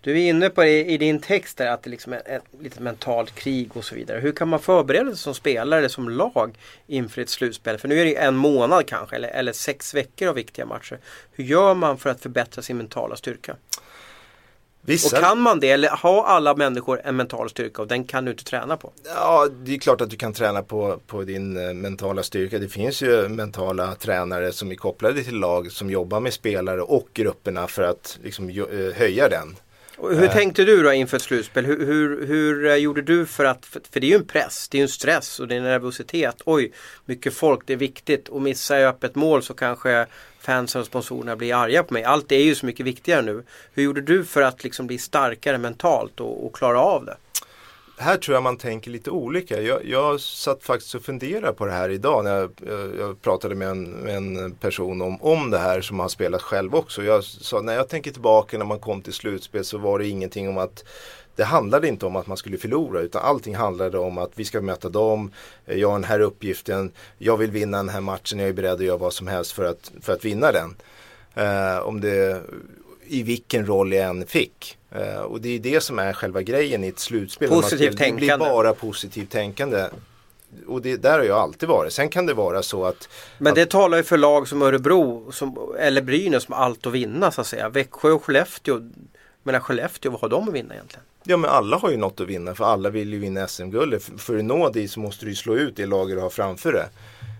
[0.00, 2.80] Du är inne på det i din text där att det liksom är ett litet
[2.80, 4.20] mentalt krig och så vidare.
[4.20, 7.78] Hur kan man förbereda sig som spelare eller som lag inför ett slutspel?
[7.78, 10.98] För nu är det en månad kanske eller, eller sex veckor av viktiga matcher.
[11.32, 13.56] Hur gör man för att förbättra sin mentala styrka?
[14.86, 15.16] Vissa...
[15.16, 18.30] Och kan man det eller har alla människor en mental styrka och den kan du
[18.30, 18.92] inte träna på?
[19.04, 22.58] Ja, det är klart att du kan träna på, på din uh, mentala styrka.
[22.58, 27.08] Det finns ju mentala tränare som är kopplade till lag som jobbar med spelare och
[27.12, 29.56] grupperna för att liksom, uh, höja den.
[29.98, 30.32] Och hur äh.
[30.32, 31.66] tänkte du då inför ett slutspel?
[31.66, 34.68] Hur, hur, hur, eh, gjorde du för att, för, för det är ju en press,
[34.68, 36.42] det är ju en stress och det är en nervositet.
[36.44, 36.72] Oj,
[37.04, 40.06] mycket folk, det är viktigt och missar jag öppet mål så kanske
[40.40, 42.04] fansen och sponsorerna blir arga på mig.
[42.04, 43.42] Allt är ju så mycket viktigare nu.
[43.74, 47.16] Hur gjorde du för att liksom bli starkare mentalt och, och klara av det?
[47.98, 49.60] Här tror jag man tänker lite olika.
[49.60, 52.50] Jag, jag satt faktiskt och funderade på det här idag när jag,
[52.98, 56.74] jag pratade med en, med en, person om, om det här som har spelat själv
[56.74, 57.02] också.
[57.04, 60.48] Jag sa när jag tänker tillbaka när man kom till slutspel så var det ingenting
[60.48, 60.84] om att
[61.36, 64.60] det handlade inte om att man skulle förlora utan allting handlade om att vi ska
[64.60, 65.32] möta dem,
[65.64, 68.84] jag har den här uppgiften, jag vill vinna den här matchen, jag är beredd att
[68.84, 70.76] göra vad som helst för att, för att vinna den.
[71.34, 72.42] Eh, om det,
[73.08, 74.78] i vilken roll jag än fick.
[74.96, 77.48] Uh, och det är det som är själva grejen i ett slutspel.
[77.48, 78.26] Positivt tänkande.
[78.26, 79.88] Det blir bara positivt tänkande.
[80.66, 81.92] Och det, där har jag alltid varit.
[81.92, 85.32] Sen kan det vara så att Men det att, talar ju för lag som Örebro
[85.32, 87.68] som, eller Brynäs som allt att vinna så att säga.
[87.68, 88.90] Växjö och Skellefteå.
[89.42, 91.04] Men Skellefteå, vad har de att vinna egentligen?
[91.24, 94.02] Ja men alla har ju något att vinna för alla vill ju vinna SM-guldet.
[94.02, 96.30] För, för att nå dit så måste du ju slå ut det lager du har
[96.30, 96.86] framför dig.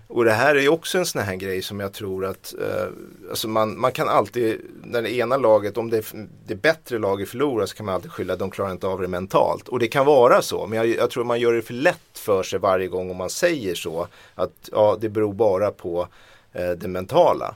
[0.07, 2.87] Och det här är ju också en sån här grej som jag tror att eh,
[3.29, 6.13] alltså man, man kan alltid, när det ena laget, om det,
[6.45, 9.07] det bättre laget förlorar så kan man alltid skylla att de klarar inte av det
[9.07, 9.67] mentalt.
[9.67, 12.43] Och det kan vara så, men jag, jag, tror man gör det för lätt för
[12.43, 14.07] sig varje gång om man säger så.
[14.35, 16.07] Att ja, det beror bara på
[16.53, 17.55] eh, det mentala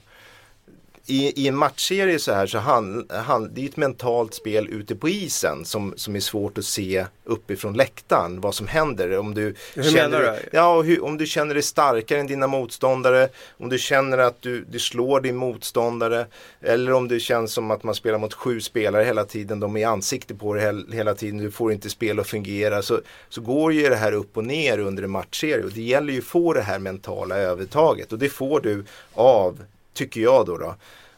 [1.06, 4.96] i, i en matchserie så här så han, han, det är ett mentalt spel ute
[4.96, 9.20] på isen som, som är svårt att se uppifrån läktaren vad som händer.
[9.20, 10.50] Om du hur känner, menar du?
[10.52, 14.66] Ja, hur, om du känner dig starkare än dina motståndare, om du känner att du,
[14.70, 16.26] du slår din motståndare
[16.62, 19.82] eller om det känns som att man spelar mot sju spelare hela tiden, de är
[19.82, 22.82] i ansikte på dig hela, hela tiden, du får inte spel att fungera.
[22.82, 26.14] Så, så går ju det här upp och ner under en matchserie och det gäller
[26.14, 29.60] ju att få det här mentala övertaget och det får du av
[29.94, 30.58] tycker jag då.
[30.58, 30.76] då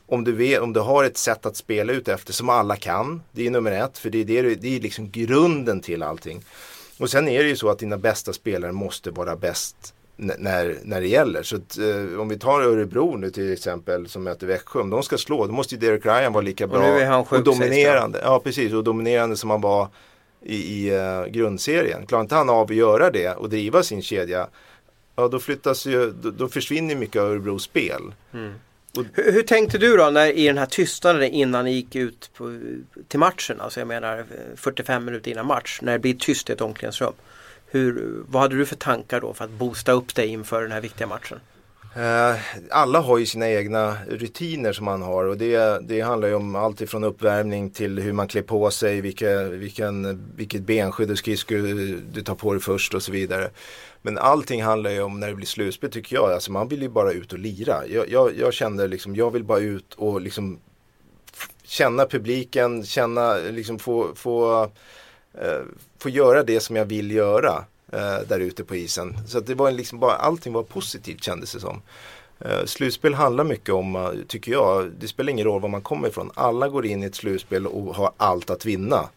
[0.07, 3.21] om du, vet, om du har ett sätt att spela ut efter som alla kan.
[3.31, 6.43] Det är nummer ett för det är, det, det är liksom grunden till allting.
[6.99, 11.01] Och sen är det ju så att dina bästa spelare måste vara bäst när, när
[11.01, 11.43] det gäller.
[11.43, 14.79] Så att, eh, om vi tar Örebro nu till exempel som möter Växjö.
[14.79, 18.21] Om de ska slå då måste ju Derek Ryan vara lika bra och, och dominerande.
[18.23, 19.87] Ja precis och dominerande som han var
[20.41, 22.05] i, i uh, grundserien.
[22.05, 24.47] Klarar inte han av att göra det och driva sin kedja.
[25.15, 28.13] Ja då flyttas ju, då, då försvinner mycket av Örebros spel.
[28.33, 28.53] Mm.
[29.13, 32.59] Hur, hur, tänkte du då när, i den här tystnaden innan ni gick ut på,
[33.07, 33.61] till matchen?
[33.61, 37.13] Alltså jag menar 45 minuter innan match när det blir tyst i ett omklädningsrum.
[37.65, 40.81] Hur, vad hade du för tankar då för att boosta upp dig inför den här
[40.81, 41.39] viktiga matchen?
[41.95, 42.35] Eh,
[42.69, 46.55] alla har ju sina egna rutiner som man har och det, det handlar ju om
[46.55, 51.57] allt ifrån uppvärmning till hur man klär på sig, vilka, vilken, vilket benskydd och skridskor
[52.13, 53.49] du tar på dig först och så vidare.
[54.01, 56.31] Men allting handlar ju om när det blir slutspel tycker jag.
[56.31, 57.87] Alltså man vill ju bara ut och lira.
[57.87, 60.59] Jag, jag, jag kände liksom, jag vill bara ut och liksom
[61.63, 64.63] känna publiken, känna, liksom få, få,
[65.33, 65.61] eh,
[65.99, 69.17] få göra det som jag vill göra eh, där ute på isen.
[69.27, 71.81] Så det var liksom bara, allting var positivt kändes det som.
[72.39, 76.07] Eh, slutspel handlar mycket om, eh, tycker jag, det spelar ingen roll var man kommer
[76.07, 76.31] ifrån.
[76.33, 79.09] Alla går in i ett slutspel och har allt att vinna.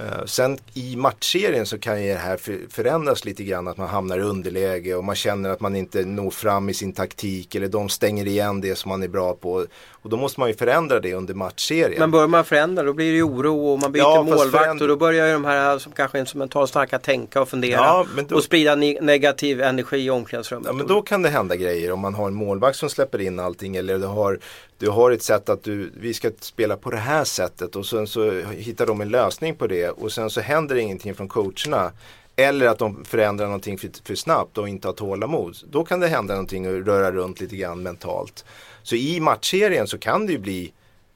[0.00, 3.88] Uh, sen i matchserien så kan ju det här för, förändras lite grann att man
[3.88, 7.68] hamnar i underläge och man känner att man inte når fram i sin taktik eller
[7.68, 9.66] de stänger igen det som man är bra på.
[10.04, 11.98] Och då måste man ju förändra det under matchserien.
[11.98, 14.88] Men börjar man förändra då blir det ju oro och man byter ja, målvakt och
[14.88, 18.36] då börjar ju de här som kanske är mentalt starka tänka och fundera ja, då...
[18.36, 20.66] och sprida ne negativ energi i omklädningsrummet.
[20.66, 23.40] Ja men då kan det hända grejer om man har en målvakt som släpper in
[23.40, 24.38] allting eller du har
[24.78, 28.06] du har ett sätt att du, vi ska spela på det här sättet och sen
[28.06, 31.92] så hittar de en lösning på det och sen så händer ingenting från coacherna
[32.36, 35.56] eller att de förändrar någonting för, för snabbt och inte har tålamod.
[35.70, 38.44] Då kan det hända någonting och röra runt lite grann mentalt.
[38.82, 40.72] Så i matchserien så kan det ju bli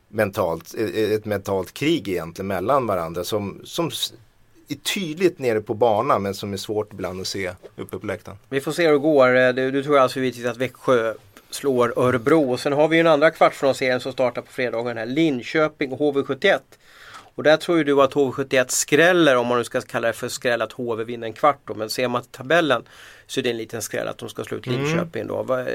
[0.09, 3.90] mentalt, eh, ett mentalt krig egentligen mellan varandra som, som
[4.68, 8.38] är tydligt nere på banan men som är svårt ibland att se uppe på läktaren.
[8.48, 9.37] Vi får se hur det går.
[9.37, 11.14] Eh, du, du tror alltså vi att Växjö
[11.50, 12.52] slår Örebro.
[12.52, 14.96] Och sen har vi ju en andra kvartsfinalserien som startar på fredagen.
[14.96, 15.07] Här.
[15.07, 16.59] Linköping och HV71.
[17.38, 20.29] Och där tror ju du att HV71 skräller om man nu ska kalla det för
[20.29, 21.74] skräll att HV vinner en kvart då.
[21.74, 22.83] Men ser man till tabellen
[23.27, 24.81] så är det en liten skräll att de ska slå ut mm.
[24.81, 25.42] Linköping då.
[25.42, 25.68] Var,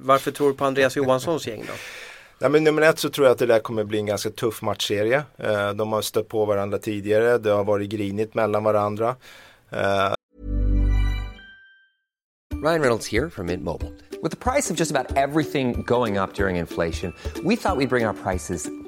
[0.00, 1.72] varför tror du på Andreas Johanssons gäng då?
[2.38, 4.62] Nej, men nummer ett så tror jag att det där kommer bli en ganska tuff
[4.62, 5.22] matchserie.
[5.36, 7.38] Eh, de har stött på varandra tidigare.
[7.38, 9.16] Det har varit grinigt mellan varandra.
[9.70, 10.12] Eh,
[12.62, 13.92] Ryan Reynolds här från Mint Mobile.
[14.22, 17.86] Med priset på nästan allt som går upp under inflationen, trodde vi att vi skulle
[17.86, 18.87] bring våra priser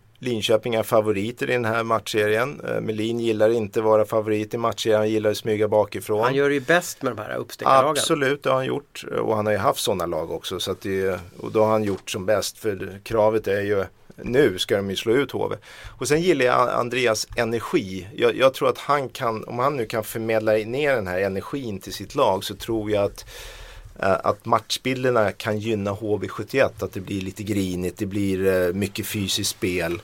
[0.23, 2.61] Linköping är favoriter i den här matchserien.
[2.67, 6.23] Eh, Melin gillar inte att vara favorit i matchserien, han gillar att smyga bakifrån.
[6.23, 7.89] Han gör det ju bäst med de här uppstickarlagen.
[7.89, 9.05] Absolut, det har han gjort.
[9.21, 10.59] Och han har ju haft sådana lag också.
[10.59, 12.57] Så det, och då har han gjort som bäst.
[12.57, 15.55] För kravet är ju nu ska de ju slå ut HV.
[15.97, 18.07] Och sen gillar jag Andreas energi.
[18.15, 21.79] Jag, jag, tror att han kan, om han nu kan förmedla ner den här energin
[21.79, 23.60] till sitt lag så tror jag att Eh,
[23.99, 26.71] att matchbilderna kan gynna HV71.
[26.79, 30.01] Att det blir lite grinigt, det blir eh, mycket fysiskt spel.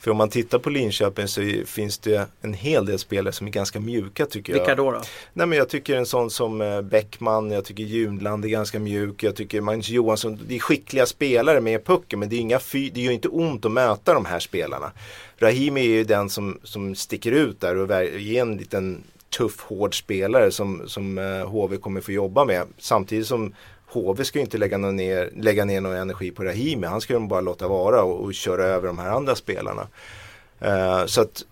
[0.00, 3.50] För om man tittar på Linköping så finns det en hel del spelare som är
[3.50, 4.60] ganska mjuka tycker jag.
[4.60, 4.90] Vilka då?
[4.90, 5.02] då?
[5.32, 9.22] Nej men jag tycker en sån som eh, Bäckman, jag tycker Junland är ganska mjuk,
[9.22, 12.90] jag tycker Magnus Johansson, det är skickliga spelare med pucken men det, är inga fy,
[12.90, 14.92] det gör inte ont att möta de här spelarna.
[15.38, 19.98] Rahimi är ju den som, som sticker ut där och ger en liten tuff, hård
[19.98, 22.66] spelare som, som HV eh, kommer få jobba med.
[22.78, 23.54] Samtidigt som
[23.86, 26.86] HV ska inte lägga ner, lägga ner någon energi på Rahimi.
[26.86, 29.88] Han ska de bara låta vara och, och köra över de här andra spelarna.
[30.62, 31.44] Uh, så att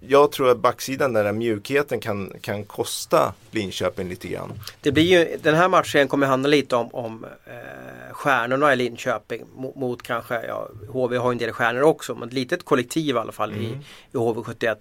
[0.00, 4.52] jag tror att backsidan, den där mjukheten kan, kan kosta Linköping lite grann.
[4.80, 9.44] Det blir ju, den här matchen kommer handla lite om, om eh, stjärnorna i Linköping
[9.56, 13.18] mot, mot, kanske, ja, HV har en del stjärnor också, men ett litet kollektiv i
[13.18, 13.62] alla fall mm.
[13.62, 13.66] i,
[14.12, 14.76] i HV71.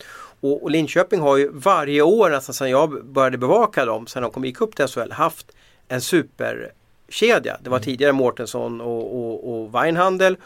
[0.46, 4.32] Och, och, Linköping har ju varje år nästan sedan jag började bevaka dem, sedan de
[4.32, 5.52] kom gick upp till SHL, haft
[5.88, 7.58] en superkedja.
[7.62, 7.84] Det var mm.
[7.84, 10.38] tidigare Mårtensson och, och, och Weinhandel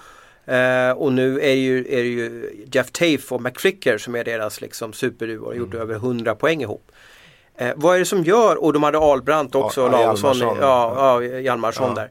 [0.50, 4.24] Uh, och nu är det, ju, är det ju Jeff Tafe och McFlicker som är
[4.24, 5.82] deras liksom superduo och gjort mm.
[5.82, 6.92] över 100 poäng ihop.
[7.62, 11.24] Uh, vad är det som gör, och de hade Albrandt också, ja, Larsson, ja, ja,
[11.24, 12.08] Hjalmarsson ja.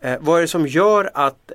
[0.00, 0.12] där.
[0.12, 1.52] Uh, vad är det som gör att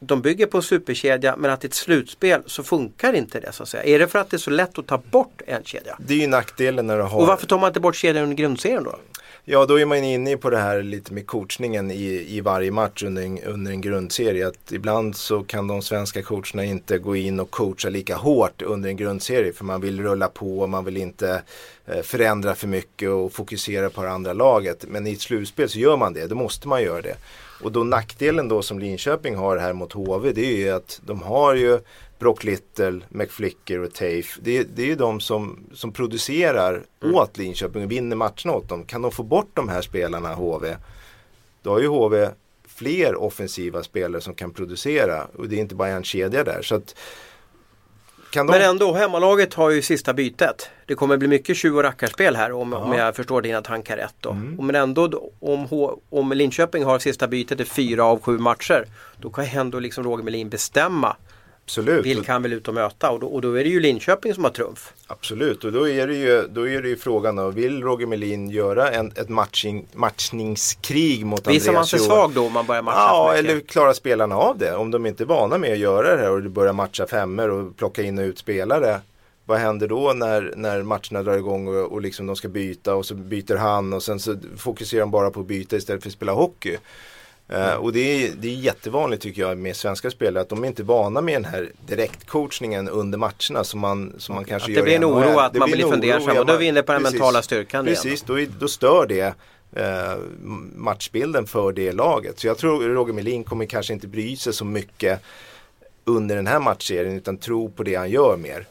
[0.00, 3.68] de bygger på superkedja men att i ett slutspel så funkar inte det så att
[3.68, 3.82] säga.
[3.84, 5.96] Är det för att det är så lätt att ta bort en kedja?
[5.98, 7.20] Det är ju nackdelen när du har...
[7.20, 8.96] Och varför tar man inte bort kedjan under grundserien då?
[9.44, 13.02] Ja, då är man inne på det här lite med coachningen i, i varje match
[13.02, 14.48] under en, under en grundserie.
[14.48, 18.88] Att ibland så kan de svenska coacherna inte gå in och coacha lika hårt under
[18.88, 21.42] en grundserie för man vill rulla på och man vill inte
[21.86, 24.84] eh, förändra för mycket och fokusera på det andra laget.
[24.88, 27.16] Men i ett slutspel så gör man det, då måste man göra det.
[27.62, 31.22] Och då nackdelen då som Linköping har här mot HV det är ju att de
[31.22, 31.78] har ju
[32.18, 34.40] Brock Little, McFlicker och Tafe.
[34.42, 37.14] Det, det är ju de som, som producerar mm.
[37.14, 38.84] åt Linköping och vinner matcherna åt dem.
[38.84, 40.76] Kan de få bort de här spelarna HV,
[41.62, 42.28] då har ju HV
[42.66, 46.62] fler offensiva spelare som kan producera och det är inte bara en kedja där.
[46.62, 46.94] Så att,
[48.32, 48.46] de...
[48.46, 50.70] Men ändå, hemmalaget har ju sista bytet.
[50.86, 54.26] Det kommer bli mycket tjuv och rackarspel här om, om jag förstår dina tankar rätt.
[54.26, 54.66] Mm.
[54.66, 55.66] Men ändå om,
[56.10, 60.24] om Linköping har sista bytet i fyra av sju matcher då kan ändå liksom Roger
[60.24, 61.16] Melin bestämma
[61.70, 62.06] Absolut.
[62.06, 64.44] Vilka han vill ut och möta och då, och då, är det ju Linköping som
[64.44, 64.92] har trumf.
[65.06, 68.50] Absolut och då är det ju, då är det ju frågan då, vill Roger Melin
[68.50, 72.82] göra en, ett matching, matchningskrig mot Andreas Visar man sig svag då om man börjar
[72.82, 74.76] matcha Ja, eller klarar spelarna av det?
[74.76, 77.76] Om de inte är vana med att göra det här och börjar matcha femmer och
[77.76, 79.00] plocka in och ut spelare.
[79.44, 83.06] Vad händer då när, när matcherna drar igång och, och liksom de ska byta och
[83.06, 86.14] så byter han och sen så fokuserar de bara på att byta istället för att
[86.14, 86.76] spela hockey.
[87.52, 90.68] Uh, och det är, det är jättevanligt tycker jag med svenska spelare att de är
[90.68, 94.76] inte vana med den här direktcoachningen under matcherna som man, som man kanske att gör
[94.76, 96.92] Det blir en oro att det man blir fundersam och då är vi inne på
[96.92, 99.34] den precis, mentala styrkan Precis, då, då stör det
[99.72, 100.16] eh,
[100.74, 102.38] matchbilden för det laget.
[102.38, 105.22] Så jag tror Roger Melin kommer kanske inte bry sig så mycket
[106.04, 108.66] under den här matchserien utan tro på det han gör mer.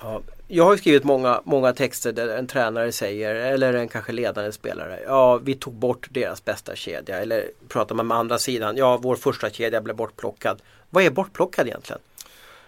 [0.00, 0.20] Ja,
[0.54, 5.00] jag har skrivit många, många texter där en tränare säger, eller en kanske ledande spelare,
[5.06, 7.20] ja vi tog bort deras bästa kedja.
[7.20, 10.62] Eller pratar man med andra sidan, ja vår första kedja blev bortplockad.
[10.90, 12.00] Vad är bortplockad egentligen?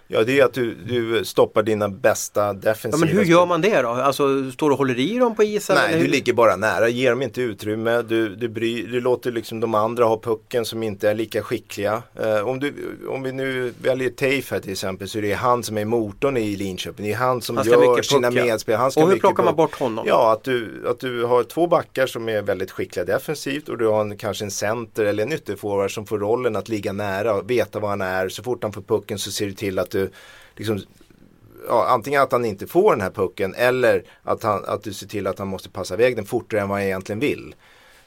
[0.06, 3.60] Ja det är att du, du stoppar dina bästa defensiva Ja, men hur gör man
[3.60, 3.88] det då?
[3.88, 5.76] Alltså står och håller i dem på isen?
[5.76, 8.02] Nej, du ligger bara nära, ger dem inte utrymme.
[8.02, 12.02] Du, du, bry, du låter liksom de andra ha pucken som inte är lika skickliga.
[12.14, 12.74] Eh, om, du,
[13.08, 16.36] om vi nu väljer Tafe här till exempel så är det han som är motorn
[16.36, 17.06] i Linköping.
[17.06, 18.76] Det är han som Han gör sina medspel.
[18.76, 20.04] Han ska Och hur mycket plockar man bort honom?
[20.08, 23.86] Ja, att du, att du har två backar som är väldigt skickliga defensivt och du
[23.86, 27.50] har en, kanske en center eller en ytterforward som får rollen att ligga nära och
[27.50, 28.28] veta var han är.
[28.28, 30.10] Så fort han får pucken så ser du till att du
[30.56, 30.80] liksom
[31.68, 35.06] ja, antingen att han inte får den här pucken eller att, han, att du ser
[35.06, 37.54] till att han måste passa iväg den fortare än vad han egentligen vill.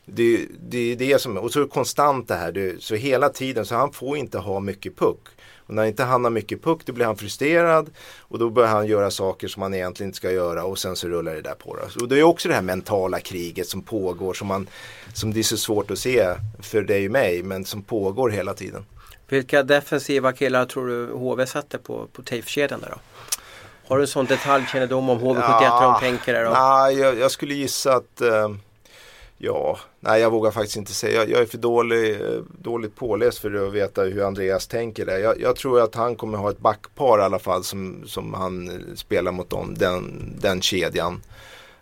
[0.05, 0.47] Det,
[0.95, 3.75] det är som, och så är det konstant det här, det, så hela tiden, så
[3.75, 5.27] han får inte ha mycket puck.
[5.67, 8.87] Och när inte han har mycket puck då blir han frustrerad och då börjar han
[8.87, 11.75] göra saker som han egentligen inte ska göra och sen så rullar det där på.
[11.75, 12.01] Det.
[12.01, 14.67] Och det är också det här mentala kriget som pågår som, man,
[15.13, 18.53] som det är så svårt att se för dig och mig men som pågår hela
[18.53, 18.85] tiden.
[19.27, 22.97] Vilka defensiva killar tror du HV sätter på, på Tafe-kedjan där då?
[23.87, 26.51] Har du en sån detaljkännedom om HV71 hur de tänker där då?
[26.51, 28.49] Nej, jag, jag skulle gissa att eh,
[29.39, 31.19] Ja, nej jag vågar faktiskt inte säga.
[31.19, 35.17] Jag, jag är för dålig, eh, dåligt påläst för att veta hur Andreas tänker där.
[35.17, 38.69] Jag, jag tror att han kommer ha ett backpar i alla fall som, som han
[38.69, 41.21] eh, spelar mot dem, den, den kedjan.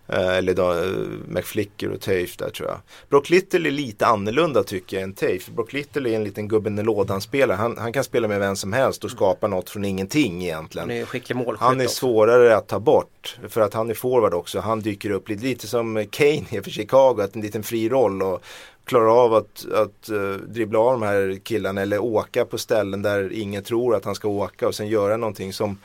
[0.07, 0.89] Eh, eller då, eh,
[1.27, 2.79] McFlicker och Tafe där tror jag.
[3.09, 5.51] Brock Little är lite annorlunda tycker jag än Tafe.
[5.51, 7.57] Brock Little är en liten gubben i lådan spelare.
[7.57, 10.89] Han, han kan spela med vem som helst och skapa något från ingenting egentligen.
[10.89, 11.95] Han är skicklig målskytt Han är också.
[11.95, 14.59] svårare att ta bort för att han är forward också.
[14.59, 18.21] Han dyker upp lite, lite som Kane är för Chicago, att en liten fri roll
[18.21, 18.43] och
[18.85, 23.33] klarar av att, att uh, dribbla av de här killarna eller åka på ställen där
[23.33, 25.77] ingen tror att han ska åka och sen göra någonting som,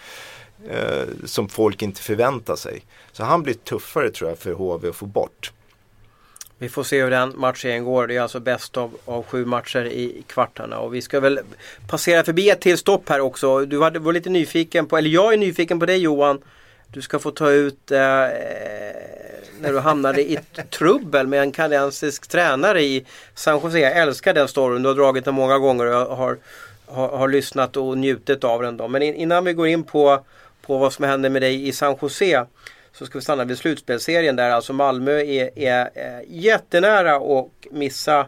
[0.69, 2.83] eh, som folk inte förväntar sig.
[3.13, 5.53] Så han blir tuffare tror jag för HV att få bort.
[6.59, 8.07] Vi får se hur den matchen går.
[8.07, 10.79] Det är alltså bäst av, av sju matcher i kvartarna.
[10.79, 11.41] Och vi ska väl
[11.89, 13.67] passera förbi ett till stopp här också.
[13.67, 16.41] Du hade, var lite nyfiken på, eller jag är nyfiken på dig Johan.
[16.87, 17.99] Du ska få ta ut eh,
[19.61, 20.39] när du hamnade i
[20.71, 23.79] trubbel med en kanadensisk tränare i San Jose.
[23.79, 24.83] Jag älskar den storyn.
[24.83, 26.39] Du har dragit den många gånger och jag har,
[26.87, 28.77] har, har lyssnat och njutit av den.
[28.77, 28.89] Då.
[28.89, 30.25] Men in, innan vi går in på,
[30.67, 32.47] på vad som händer med dig i San Jose
[32.93, 38.27] så ska vi stanna vid slutspelserien där alltså Malmö är, är, är jättenära och missa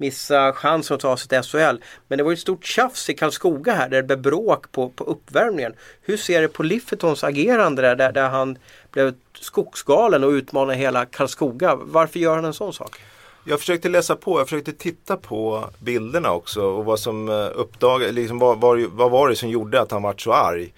[0.00, 1.76] missa chansen att ta sig till SHL.
[2.08, 5.04] Men det var ett stort tjafs i Karlskoga här där det blev bråk på, på
[5.04, 5.72] uppvärmningen.
[6.02, 8.58] Hur ser du på Liffertons agerande där, där, där han
[8.90, 11.74] blev skogsgalen och utmanade hela Karlskoga?
[11.74, 13.00] Varför gör han en sån sak?
[13.44, 17.58] Jag försökte läsa på, jag försökte titta på bilderna också och vad som eh, uppdagades,
[17.58, 20.72] uppdagade, liksom vad, vad, vad var det som gjorde att han var så arg.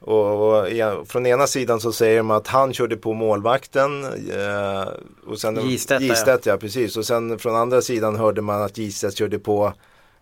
[0.00, 0.66] Och,
[1.08, 4.04] från ena sidan så säger man att han körde på målvakten.
[4.04, 4.88] Eh,
[5.26, 6.08] och sen, Gistedt, ja.
[6.08, 6.56] Gistedt ja.
[6.56, 6.96] precis.
[6.96, 9.72] Och sen från andra sidan hörde man att Gistedt körde på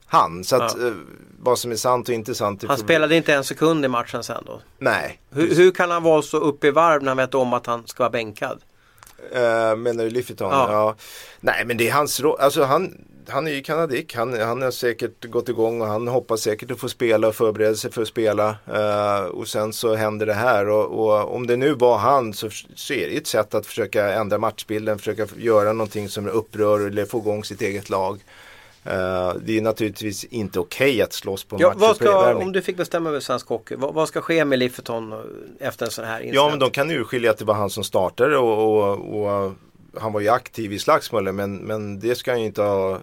[0.07, 0.45] han.
[0.45, 0.87] Så att Ja.
[0.87, 0.93] eh,
[1.43, 2.65] vad som är sant och inte sant.
[2.69, 4.61] Han spelade inte en sekund i matchen sen då.
[4.79, 5.21] Nej.
[5.31, 7.87] Hur, hur kan han vara så uppe i varv när han vet om att han
[7.87, 8.59] ska vara bänkad?
[9.33, 10.51] Uh, menar du Lifferton?
[10.51, 10.73] Ja.
[10.73, 10.95] Ja.
[11.41, 12.37] Nej men det är hans roll.
[12.41, 12.95] Alltså han,
[13.29, 14.15] han är ju kanadick.
[14.15, 17.75] Han, han har säkert gått igång och han hoppas säkert att få spela och förbereda
[17.75, 18.57] sig för att spela.
[18.75, 20.69] Eh, och sen så händer det här.
[20.69, 24.13] Och, och om det nu var han så, så är det ett sätt att försöka
[24.13, 24.99] ändra matchbilden.
[24.99, 28.21] Försöka göra någonting som upprör eller få igång sitt eget lag.
[28.85, 31.79] Eh, det är naturligtvis inte okej att slås på en Ja, match.
[31.79, 35.15] vad ska, om du fick bestämma över svensk hockey, vad, vad ska ske med Lifferton
[35.61, 36.35] efter en sån här incident?
[36.35, 39.53] Ja men de kan urskilja att det var han som startade och, och, och
[40.01, 43.01] han var ju aktiv i slagsmålet men, men det ska han ju inte ha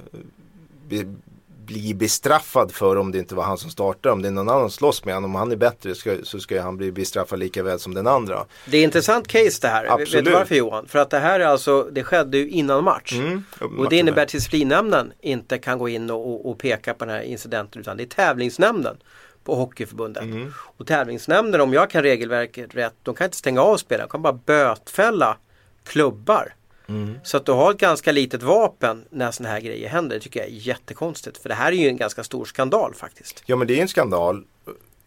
[1.71, 4.13] bli bestraffad för om det inte var han som startade.
[4.13, 6.39] Om det är någon annan som slåss med honom, om han är bättre ska, så
[6.39, 8.45] ska han bli bestraffad lika väl som den andra.
[8.65, 9.83] Det är intressant case det här.
[9.83, 10.25] Vet Absolut.
[10.25, 10.87] du varför Johan?
[10.87, 13.13] För att det här är alltså, det skedde ju innan match.
[13.13, 13.43] Mm,
[13.77, 17.15] Och det innebär att disciplinnämnden inte kan gå in och, och, och peka på den
[17.15, 18.97] här incidenten utan det är tävlingsnämnden
[19.43, 20.23] på Hockeyförbundet.
[20.23, 20.53] Mm.
[20.77, 24.21] Och tävlingsnämnden, om jag kan regelverket rätt, de kan inte stänga av spelare, de kan
[24.21, 25.37] bara bötfälla
[25.83, 26.53] klubbar.
[26.87, 27.15] Mm.
[27.23, 30.39] Så att du har ett ganska litet vapen när sådana här grejer händer, det tycker
[30.39, 31.37] jag är jättekonstigt.
[31.37, 33.43] För det här är ju en ganska stor skandal faktiskt.
[33.45, 34.43] Ja men det är en skandal.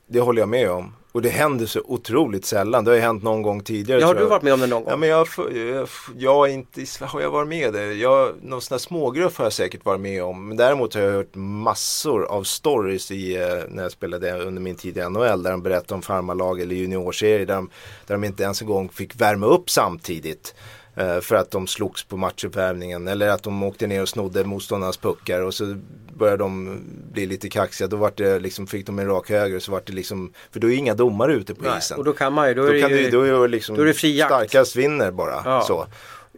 [0.06, 0.94] Det håller jag med om.
[1.14, 2.84] Och det händer så otroligt sällan.
[2.84, 4.00] Det har ju hänt någon gång tidigare.
[4.00, 4.90] Ja, har du varit med om det någon gång?
[4.90, 7.92] Ja men jag, jag, jag är inte, har jag varit med det?
[7.92, 10.48] Jag, någon sån här smågrupp har jag säkert varit med om.
[10.48, 14.74] Men däremot har jag hört massor av stories i, eh, när jag spelade under min
[14.74, 15.42] tid i NHL.
[15.42, 17.46] Där de berättade om farmarlag eller juniorserier.
[17.46, 17.70] Där de,
[18.06, 20.54] där de inte ens en gång fick värma upp samtidigt.
[20.94, 24.96] Eh, För att de slogs på matchuppvärmningen eller att de åkte ner och snodde motståndarnas
[24.96, 25.76] puckar och så
[26.14, 26.80] började de
[27.12, 27.88] bli lite kaxiga.
[27.88, 30.70] Då vart det liksom, fick de en rak höger så vart det liksom, för då
[30.70, 31.98] är inga domare ute på Nej, isen.
[31.98, 33.48] och då kan man ju, då är Då, det kan ju, det, då är det
[33.48, 34.30] liksom då är det fri jakt.
[34.30, 35.42] starkast vinner bara.
[35.44, 35.60] Ja.
[35.66, 35.86] Så.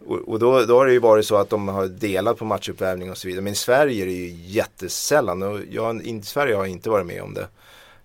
[0.05, 3.11] Och, och då, då har det ju varit så att de har delat på matchuppvärmning
[3.11, 3.43] och så vidare.
[3.43, 7.05] Men i Sverige är det ju jättesällan och jag, i Sverige har jag inte varit
[7.05, 7.47] med om det.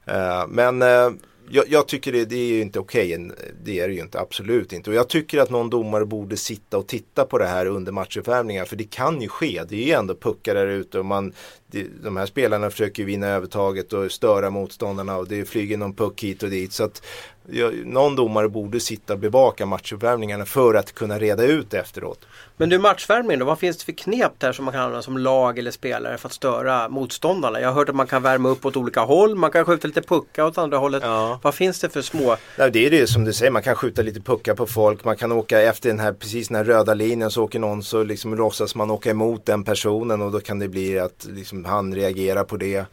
[0.07, 1.11] Eh, men eh,
[1.55, 3.17] jag, jag tycker det, det är ju inte okej.
[3.17, 3.37] Okay.
[3.65, 4.91] Det är det ju inte, absolut inte.
[4.91, 8.65] Och jag tycker att någon domare borde sitta och titta på det här under matchuppvärmningar.
[8.65, 9.63] För det kan ju ske.
[9.69, 11.33] Det är ju ändå puckar där ute och man,
[11.73, 16.23] det, de här spelarna försöker vinna övertaget och störa motståndarna och det flyger någon puck
[16.23, 16.73] hit och dit.
[16.73, 17.03] Så att
[17.51, 22.27] jag, någon domare borde sitta och bevaka matchuppvärmningarna för att kunna reda ut det efteråt.
[22.57, 25.18] Men du matchvärmning då, vad finns det för knep där som man kan använda som
[25.18, 27.61] lag eller spelare för att störa motståndarna?
[27.61, 30.03] Jag har hört att man kan värma upp åt olika håll, man kan skjuta lite
[30.03, 31.03] puckar åt andra hållet.
[31.03, 31.41] Ja.
[31.43, 32.37] Vad finns det för små?
[32.59, 35.16] Nej, det är det som du säger, man kan skjuta lite puckar på folk, man
[35.16, 38.35] kan åka efter den här, precis den här röda linjen så åker någon så liksom
[38.35, 42.45] låtsas man åka emot den personen och då kan det bli att liksom han reagerar
[42.45, 42.85] på det.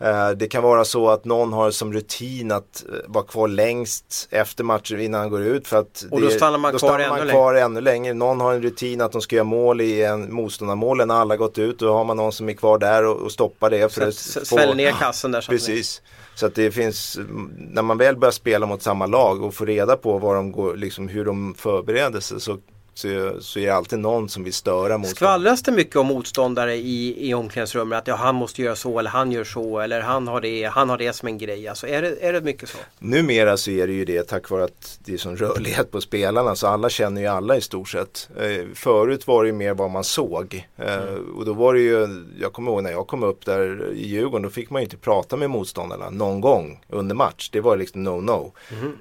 [0.00, 4.28] Eh, Det kan vara så att någon har som rutin att eh, vara kvar längst
[4.30, 5.66] efter matchen innan han går ut.
[5.68, 8.14] För att Och då stannar man då kvar stannar man ännu kvar ännu längre.
[8.14, 11.58] Någon har en rutin att de ska göra mål i en motståndarmål när alla gått
[11.58, 11.78] ut.
[11.78, 13.92] Då har man någon som är kvar där och, och stoppar det.
[13.92, 15.46] För Så att få- ner kassen där.
[15.48, 16.02] Precis.
[16.34, 17.18] Så att det finns,
[17.56, 20.76] när man väl börjar spela mot samma lag och får reda på vad de går,
[20.76, 22.58] liksom hur de förbereder sig så,
[22.98, 26.74] så, så är det alltid någon som vill störa mot Skvallras det mycket om motståndare
[26.74, 27.98] i, i omklädningsrummet?
[27.98, 30.90] Att ja, han måste göra så eller han gör så eller han har det, han
[30.90, 31.68] har det som en grej.
[31.68, 32.78] Alltså, är, det, är det mycket så?
[32.98, 36.54] Numera så är det ju det tack vare att det är sån rörlighet på spelarna
[36.56, 38.28] så alla känner ju alla i stort sett.
[38.38, 40.66] Eh, förut var det ju mer vad man såg.
[40.76, 40.98] Eh,
[41.36, 44.42] Och då var det ju, jag kommer ihåg när jag kom upp där i Djurgården
[44.42, 47.50] då fick man ju inte prata med motståndarna någon gång under match.
[47.52, 48.52] Det var liksom no-no.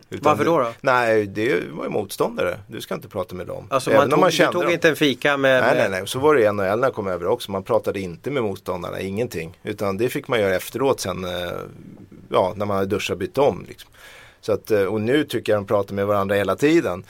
[0.10, 0.74] Utan Varför då, då?
[0.82, 2.60] Nej, det var ju motståndare.
[2.68, 3.68] Du ska inte prata med dem.
[3.70, 4.72] Alltså Även man tog, kände du tog dem.
[4.74, 5.64] inte en fika med...
[5.64, 6.08] Nej, nej, nej.
[6.08, 7.52] Så var det i NHL när jag kom över också.
[7.52, 9.60] Man pratade inte med motståndarna, ingenting.
[9.64, 11.32] Utan det fick man göra efteråt sen, eh,
[12.30, 13.66] ja, när man hade duschat och bytt om.
[13.68, 13.90] Liksom.
[14.42, 17.04] Så att, eh, och nu tycker jag de pratar med varandra hela tiden.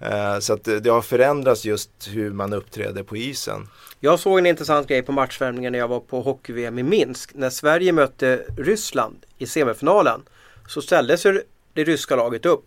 [0.00, 3.68] Eh, Så att det har förändrats just hur man uppträder på isen.
[4.00, 7.34] Jag såg en intressant grej på matchvärmningen när jag var på hockey-VM i Minsk.
[7.34, 10.20] När Sverige mötte Ryssland i semifinalen
[10.68, 12.64] så ställde sig det ryska laget upp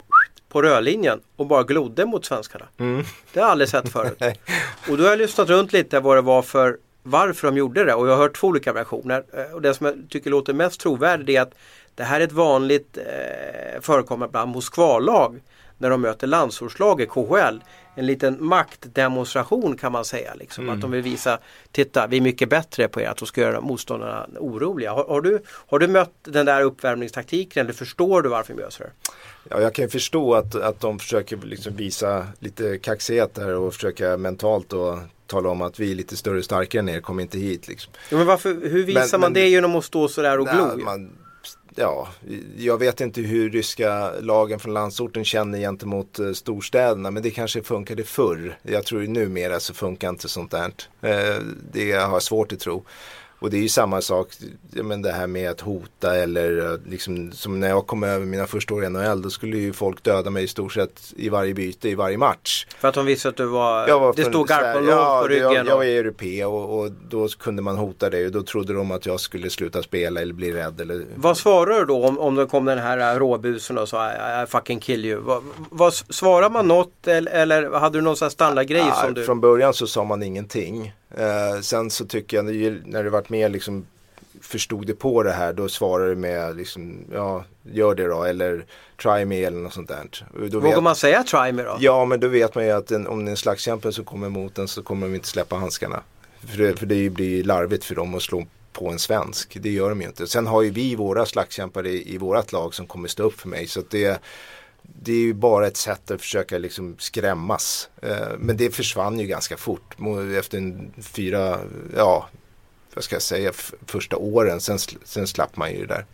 [0.50, 2.66] på rödlinjen och bara glodde mot svenskarna.
[3.34, 4.18] Det har jag aldrig sett förut.
[4.90, 7.94] och då har jag lyssnat runt lite vad det var för varför de gjorde det
[7.94, 9.24] och jag har hört två olika versioner.
[9.34, 11.54] Eh, Och det som jag tycker låter mest trovärdigt är att
[11.96, 15.40] det här är ett vanligt eh, förekommande bland Moskvalag
[15.78, 17.60] när de möter landsortslaget KHL.
[18.00, 20.34] En liten maktdemonstration kan man säga.
[20.34, 20.70] Liksom.
[20.70, 21.40] Att de vill visa,
[21.72, 24.92] titta vi är mycket bättre på er, att de ska göra motståndarna oroliga.
[24.92, 28.70] Har, har, du, har du mött den där uppvärmningstaktiken eller förstår du varför de gör
[28.70, 28.84] så?
[28.84, 28.92] här?
[29.50, 33.74] Ja, jag kan ju förstå att, att de försöker liksom visa lite kaxighet där och
[33.74, 34.98] försöka mentalt och
[35.28, 37.94] tala om att vi är lite större och starkare än er, kom inte hit liksom.
[38.10, 40.66] Ja, men varför, hur visar Men- man men- det genom att stå sådär och glo?
[40.66, 41.12] Nej, man,
[41.80, 42.08] ja,
[42.58, 47.64] jag vet inte hur ryska lagen från landsorten känner gentemot eh, storstäderna men det kanske
[47.64, 48.58] funkade förr.
[48.64, 50.72] Jag tror numera så funkar inte sånt där.
[51.02, 52.84] Eh, det har jag svårt att tro.
[53.40, 54.28] Och det är ju samma sak,
[54.72, 58.48] men det här med att hota eller eh, liksom, som när jag kom över mina
[58.48, 61.54] första år i NHL då skulle ju folk döda mig i stort sett i varje
[61.54, 62.68] byte, i varje match.
[62.80, 65.54] För att de visste att du var, var det stod garpolog ja, på ryggen.
[65.54, 68.92] Jag, jag var europé och, och då kunde man hota det och då trodde de
[68.92, 70.82] att jag skulle sluta spela eller bli rädd.
[70.82, 71.06] Eller...
[71.16, 74.44] Vad svarar du då om, om det kom den här äh, råbusen och sa I,
[74.44, 75.22] I fucking kill you?
[75.22, 79.14] Vad, vad, svarar man något eller, eller hade du någon sån här standardgrej Ja, som
[79.14, 79.24] du...
[79.24, 80.94] Från början så sa man ingenting.
[81.18, 83.86] Eh, sen så tycker jag när- det varit mer liksom
[84.42, 88.66] förstod det på det här då svarade det med liksom ja gör det då eller
[89.02, 90.08] try me eller något sånt där.
[90.50, 91.78] Då Vågar vet, man säga try me då?
[91.80, 94.28] Ja men då vet man ju att en, om det är en slagskämpe som kommer
[94.28, 96.04] emot den så kommer de inte släppa handskarna.
[96.48, 99.58] För det, för det blir larvigt för dem att slå på en svensk.
[99.62, 100.28] Det gör de ju inte.
[100.28, 103.48] Sen har ju vi våra slagskämpar i, i vårat lag som kommer stå upp för
[103.50, 103.68] mig.
[103.68, 104.22] Så det,
[105.02, 107.90] det är ju bara ett sätt att försöka liksom skrämmas.
[108.02, 109.96] Eh, men det försvann ju ganska fort.
[110.38, 111.60] Efter en fyra,
[111.96, 112.30] ja,
[112.94, 113.52] vad ska jag säga,
[113.86, 114.62] första åren.
[114.62, 116.06] Sen, sen slapp man ju det där.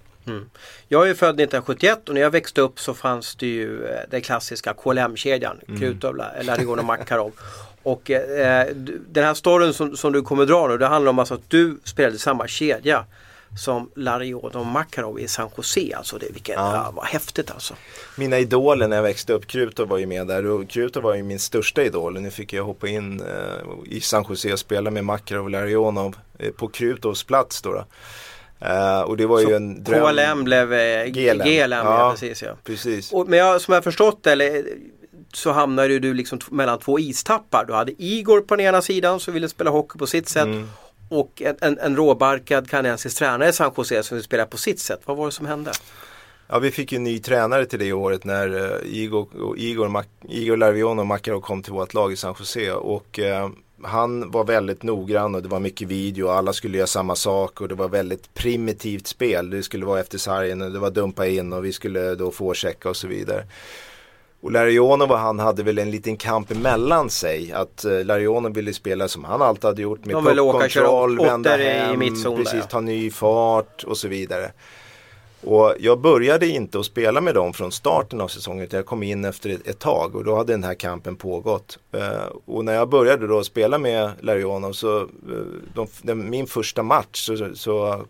[0.88, 4.21] Jag är född 1971 och när jag växte upp så fanns det ju eh, den
[4.21, 5.59] klassiska KLM-kedjan.
[5.67, 5.80] Mm.
[5.80, 7.32] Krutov, Larionov och Makarov.
[7.84, 8.67] Och eh,
[9.07, 11.80] den här storyn som, som du kommer dra nu det handlar om alltså att du
[11.84, 13.05] spelade samma kedja
[13.55, 15.95] som Larionov och Makarov i San Jose.
[15.97, 16.75] Alltså det, vilken, Ja.
[16.75, 16.91] ja.
[16.95, 17.73] vad häftigt alltså.
[18.17, 21.23] Mina idoler när jag växte upp, Krutov var ju med där och Krutov var ju
[21.23, 22.21] min största idol.
[22.21, 26.15] Nu fick jag hoppa in eh, i San Jose och spela med Makarov och Larionov
[26.39, 27.73] eh, på Krutovs plats då.
[27.73, 27.85] då.
[28.59, 30.15] Eh, och det var ju en dröm.
[30.15, 31.47] KLM blev eh, GLM.
[31.47, 32.11] GLM, ja.
[32.11, 32.51] Precis ja.
[32.63, 33.11] Precis.
[33.13, 34.65] Och, men jag, som jag förstått eller,
[35.33, 37.65] så hamnade du liksom mellan två istappar.
[37.65, 40.43] Du hade Igor på den ena sidan som ville spela hockey på sitt sätt.
[40.43, 40.69] Mm
[41.20, 44.80] och en, en, en råbarkad kanadensisk tränare i San Jose som vill spela på sitt
[44.80, 45.01] sätt.
[45.05, 45.72] Vad var det som hände?
[46.47, 50.03] Ja, vi fick ju en ny tränare till det året när uh, Igor, Igor, Mac,
[50.30, 52.72] Igor Larvion och Makarov kom till vårt lag i San Jose.
[52.72, 53.49] Och uh,
[53.84, 57.61] han var väldigt noggrann och det var mycket video och alla skulle göra samma sak
[57.61, 59.49] och det var väldigt primitivt spel.
[59.49, 62.53] Det skulle vara efter sargen och det var dumpa in och vi skulle då få
[62.53, 63.45] checka och så vidare.
[64.45, 67.51] Och Larionov och han hade väl en liten kamp emellan sig.
[67.51, 72.67] Att uh, Larionov ville spela som han alltid hade gjort med puckkontroll, vända hem, precis,
[72.69, 74.51] ta ny fart och så vidare.
[75.41, 79.03] Och jag började inte att spela med dem från starten av säsongen utan jag kom
[79.03, 81.79] in efter ett, ett tag och då hade den här kampen pågått.
[81.95, 82.01] Uh,
[82.45, 85.07] och när jag började då spela med Larionov så, uh,
[85.73, 88.05] de, de, min första match så, så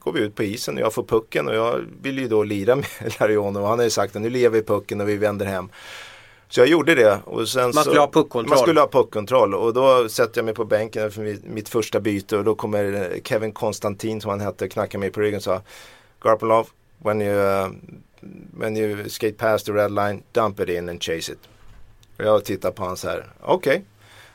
[0.00, 2.76] går vi ut på isen och jag får pucken och jag vill ju då lira
[2.76, 2.86] med
[3.20, 5.68] Larionov och han har ju sagt att nu lever vi pucken och vi vänder hem.
[6.48, 7.20] Så jag gjorde det.
[7.24, 8.48] Och sen man skulle så, ha puckkontroll.
[8.48, 12.36] Man skulle ha puckkontroll och då sätter jag mig på bänken för mitt, första byte
[12.36, 15.62] och då kommer Kevin Konstantin som han hette knackar mig på ryggen och sa
[16.22, 17.70] Garpenlov, when you, uh,
[18.58, 21.38] when you skate past the red line, dump it in and chase it.
[22.18, 23.72] Och jag tittar på honom så här, okej.
[23.72, 23.82] Okay.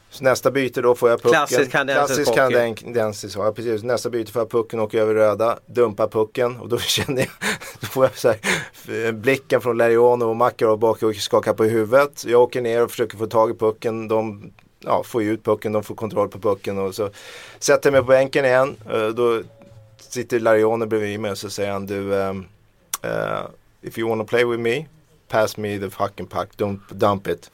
[0.10, 1.32] Så nästa byte då får jag pucken.
[1.32, 3.84] Klassisk kanadensisk Klassisk ja precis.
[3.84, 7.30] Nästa byte får jag pucken, åker över röda, dumpar pucken och då känner jag,
[7.80, 12.26] då får jag så här, blicken från Lariano och Makarov bak och skakar på huvudet.
[12.26, 14.08] Jag åker ner och försöker få tag i pucken.
[14.08, 17.10] De ja, får ut pucken, de får kontroll på pucken och så
[17.60, 18.76] sätter jag mig på bänken igen.
[19.16, 19.42] Då
[19.98, 22.46] sitter Larione bredvid mig och så säger han du um,
[23.06, 23.10] uh,
[23.82, 24.86] If you wanna play with me
[25.28, 27.50] Pass me the fucking puck, don't dump it.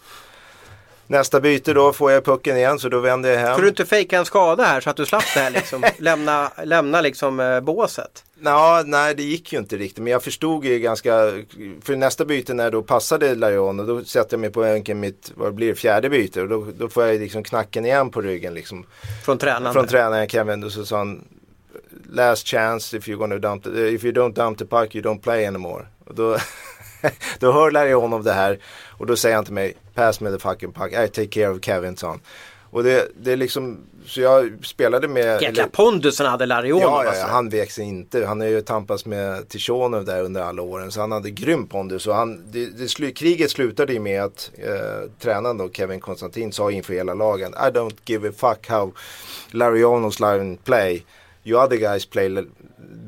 [1.12, 3.56] Nästa byte då får jag pucken igen så då vänder jag hem.
[3.56, 5.84] Får du inte fejka en skada här så att du slapp det här liksom?
[5.98, 8.24] lämna, lämna liksom eh, båset?
[8.40, 11.32] Nå, nej det gick ju inte riktigt men jag förstod ju ganska
[11.82, 15.32] För nästa byte när då passade Larion och då sätter jag mig på bänken mitt
[15.36, 18.86] Vad blir fjärde byte och då, då får jag liksom knacken igen på ryggen liksom
[19.24, 19.74] Från tränaren?
[19.74, 21.24] Från tränaren Kevin och så sa han
[22.10, 25.22] last chance if you're gonna dump the, if you don't dump the puck you don't
[25.22, 25.86] play anymore.
[26.06, 26.38] Och då,
[27.40, 28.60] då hör Larry honom det här
[28.98, 31.62] och då säger han till mig pass me the fucking puck, I take care of
[31.62, 32.20] Kevin son.
[32.72, 35.42] Och det, det är liksom, så jag spelade med...
[35.42, 38.26] Jäkla pondusen hade Larionov ja, ja, ja, han vek sig inte.
[38.26, 40.92] Han har ju tampats med Tishonov där under alla åren.
[40.92, 42.08] Så han hade grym pondus.
[42.08, 42.66] Och han, det,
[42.98, 47.54] det kriget slutade ju med att eh, tränaren då, Kevin Konstantin sa inför hela lagen
[47.54, 48.94] I don't give a fuck how
[49.52, 51.06] Larionovs line play.
[51.44, 52.30] You other guys play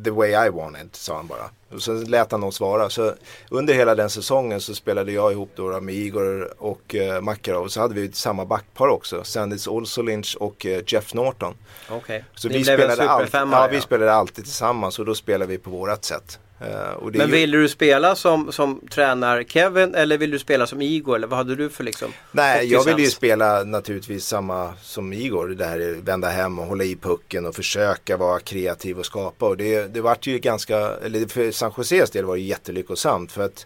[0.04, 1.50] the way I wanted, sa han bara.
[1.74, 2.90] Och sen lät han dem svara.
[2.90, 3.14] Så
[3.50, 7.68] under hela den säsongen så spelade jag ihop då med Igor och uh, Makarov.
[7.68, 9.24] Så hade vi samma backpar också.
[9.24, 11.56] Sandis Olsolinch och uh, Jeff Norton.
[11.90, 11.98] Okej.
[11.98, 12.22] Okay.
[12.36, 16.06] Så vi spelade, alltid, ja, vi spelade alltid tillsammans och då spelade vi på vårat
[16.06, 16.40] sätt.
[16.64, 17.64] Uh, Men ville ju...
[17.64, 21.56] du spela som, som tränar Kevin eller vill du spela som Igor eller vad hade
[21.56, 22.12] du för liksom?
[22.32, 25.48] Nej, jag ville ju spela naturligtvis samma som Igor.
[25.48, 29.46] Det här vända hem och hålla i pucken och försöka vara kreativ och skapa.
[29.46, 33.46] Och det, det vart ju ganska, eller för San Joses del var det jättelyckosamt för
[33.46, 33.66] att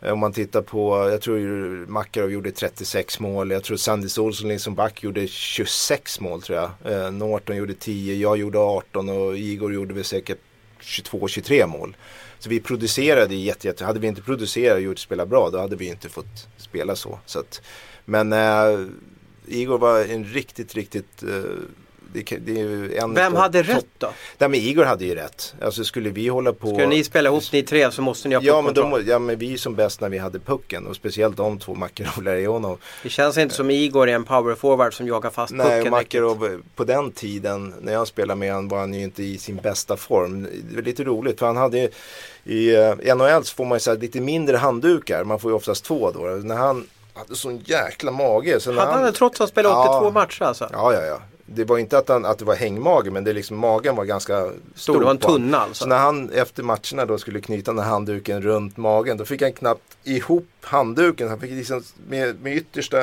[0.00, 3.50] eh, om man tittar på, jag tror Makarov gjorde 36 mål.
[3.50, 6.92] Jag tror Sandis Olsson som back gjorde 26 mål tror jag.
[6.92, 10.38] Eh, Norton gjorde 10, jag gjorde 18 och Igor gjorde väl säkert
[10.86, 11.96] 22-23 mål.
[12.38, 15.76] Så vi producerade jätte, jätte, hade vi inte producerat och gjort spela bra då hade
[15.76, 17.18] vi inte fått spela så.
[17.26, 17.62] så att,
[18.04, 18.86] men äh,
[19.46, 21.28] Igor var en riktigt, riktigt äh,
[22.22, 24.06] det, det Vem hade rätt då?
[24.38, 25.54] Nej, men Igor hade ju rätt.
[25.62, 26.66] Alltså skulle vi hålla på.
[26.66, 29.38] Skulle ni spela ihop ni tre så måste ni ha ja, men de, ja men
[29.38, 32.78] vi är som bäst när vi hade pucken och speciellt de två, Makarov och Larionov.
[33.02, 35.82] Det känns inte som Igor är en powerforward som jagar fast Nej, pucken.
[35.82, 39.38] Nej, Makarov på den tiden när jag spelade med honom var han ju inte i
[39.38, 40.42] sin bästa form.
[40.42, 41.90] Det var lite roligt för han hade ju
[42.44, 45.24] i uh, NHL så får man ju så lite mindre handdukar.
[45.24, 46.20] Man får ju oftast två då.
[46.20, 48.60] När han hade sån jäkla mage.
[48.60, 50.68] Så hade han, han trots att han spelade ja, 82 matcher alltså?
[50.72, 53.56] Ja, ja, ja det var inte att, han, att det var hängmage men det liksom,
[53.56, 54.98] magen var ganska stor.
[54.98, 55.84] Det var en tunna alltså.
[55.84, 59.42] Så när han efter matcherna då skulle knyta den här handduken runt magen då fick
[59.42, 61.28] han knappt ihop handduken.
[61.28, 62.98] Han fick liksom med, med yttersta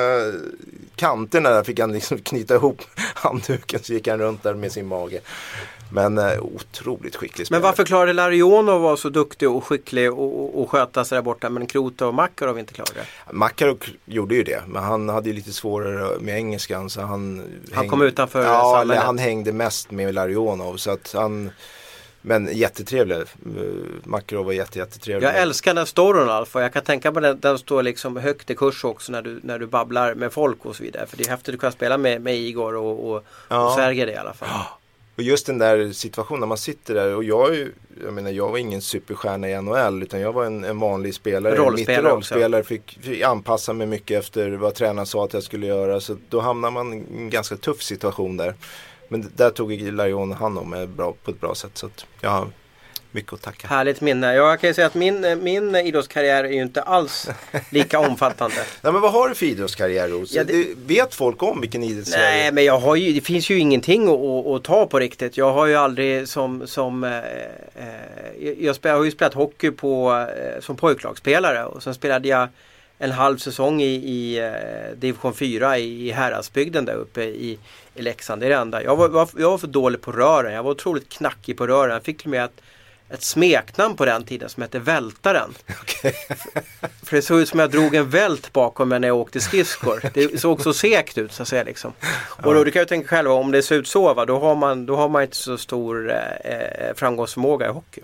[0.96, 2.82] kanterna där fick han liksom knyta ihop
[3.14, 5.20] handduken så gick han runt där med sin mage.
[5.90, 7.60] Men eh, otroligt skicklig spelare.
[7.60, 11.16] Men varför klarade Larionov att vara så duktig och skicklig och, och, och sköta sig
[11.16, 13.32] där borta men Krota och Makarov inte klarade det?
[13.32, 17.44] Makarov gjorde ju det men han hade ju lite svårare med engelskan så han Han
[17.72, 21.50] hängde, kom utanför Ja, eller han hängde mest med Larionov så att han
[22.26, 23.18] men jättetrevlig.
[24.04, 25.28] Makarov var jätte, jättetrevlig.
[25.28, 28.50] Jag älskar den storyn Alf och jag kan tänka mig den, den står liksom högt
[28.50, 31.06] i kurs också när du, när du babblar med folk och så vidare.
[31.06, 33.66] För det är häftigt att kunna spela med, med Igor och, och, ja.
[33.66, 34.48] och Sergej i alla fall.
[35.16, 37.68] Och just den där situationen när man sitter där och jag, är,
[38.04, 41.54] jag menar jag var ingen superstjärna i NHL utan jag var en, en vanlig spelare.
[41.56, 45.66] Rollspelare Mitt rollspelare fick, fick, anpassa mig mycket efter vad tränaren sa att jag skulle
[45.66, 46.00] göra.
[46.00, 48.54] Så då hamnar man i en ganska tuff situation där.
[49.14, 51.70] Men där tog Larion hand om mig bra, på ett bra sätt.
[51.74, 51.90] Så
[52.20, 52.48] jag har
[53.10, 53.68] mycket att tacka.
[53.68, 54.34] Härligt minne.
[54.34, 57.28] Jag kan ju säga att min, min idrottskarriär är ju inte alls
[57.70, 58.56] lika omfattande.
[58.82, 60.32] Nej, men vad har du för idrottskarriär Ros?
[60.32, 60.66] Ja, det-.
[60.86, 62.30] Vet folk om vilken idrottskarriär?
[62.30, 65.36] Nej men jag har ju, det finns ju ingenting att, att, att ta på riktigt.
[65.36, 69.70] Jag har ju aldrig som, som eh, eh, jag, spel, jag har ju spelat hockey
[69.70, 72.48] på, eh, som pojklagsspelare och sen spelade jag
[72.98, 77.58] en halv säsong i, i eh, division 4 i, i Häradsbygden där uppe i,
[77.94, 78.42] i Leksand.
[78.42, 78.82] Det är det enda.
[78.82, 80.54] Jag var, jag var för dålig på rören.
[80.54, 81.92] Jag var otroligt knackig på rören.
[81.92, 82.60] Jag fick till och med ett,
[83.10, 85.54] ett smeknamn på den tiden som hette Vältaren.
[87.02, 90.00] För det såg ut som jag drog en vält bakom mig när jag åkte skridskor.
[90.14, 91.64] Det såg så segt ut så att säga.
[91.64, 91.92] Liksom.
[92.42, 94.54] Och då, du kan ju tänka själv om det ser ut så va, då har
[94.54, 98.00] man, då har man inte så stor eh, eh, framgångsförmåga i hockey.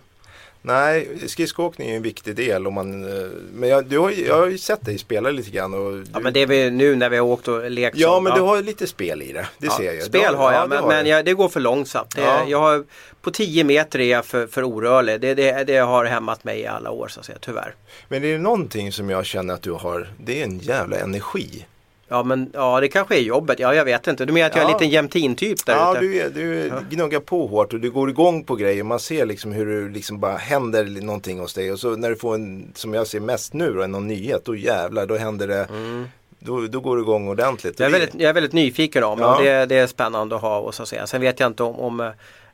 [0.62, 2.66] Nej, skridskoåkning är en viktig del.
[2.66, 5.74] Om man, eh, men jag, du har, jag har ju sett dig spela lite grann.
[5.74, 8.08] Och du, Ja men det är väl nu när vi har åkt och lekt ja,
[8.08, 9.46] så, men du har lite spel i det.
[9.58, 10.02] Det Ja, ser jag.
[10.02, 12.16] Spel har jag ja, det men, men jag, det går för långsamt.
[12.16, 12.44] Det, Ja.
[12.48, 12.84] jag har,
[13.20, 15.20] på 10 meter är jag för, för orörlig.
[15.20, 17.74] Det, det, det har hämmat mig i alla år så att säga, tyvärr.
[18.08, 20.08] Men det är någonting som jag känner att du har.
[20.18, 21.66] Det är en jävla energi.
[22.12, 23.58] Ja men ja det kanske är jobbet.
[23.58, 24.24] Ja jag vet inte.
[24.24, 24.78] Du menar att jag är en Ja.
[24.78, 26.00] liten jämtin-typ där Ja, ute?
[26.00, 28.82] du, är, du gnuggar på hårt och du går igång på grejer.
[28.84, 31.72] Man ser liksom hur det liksom bara händer någonting hos dig.
[31.72, 34.56] Och så när du får en, som jag ser mest nu då, någon nyhet, då
[34.56, 35.68] jävlar, då händer det.
[36.42, 37.80] Då, då går det igång ordentligt.
[37.80, 39.36] Jag är väldigt, jag är väldigt nyfiken om Ja.
[39.36, 41.06] och det, det är spännande att ha och så att säga.
[41.06, 42.11] Sen vet jag inte om, om eh,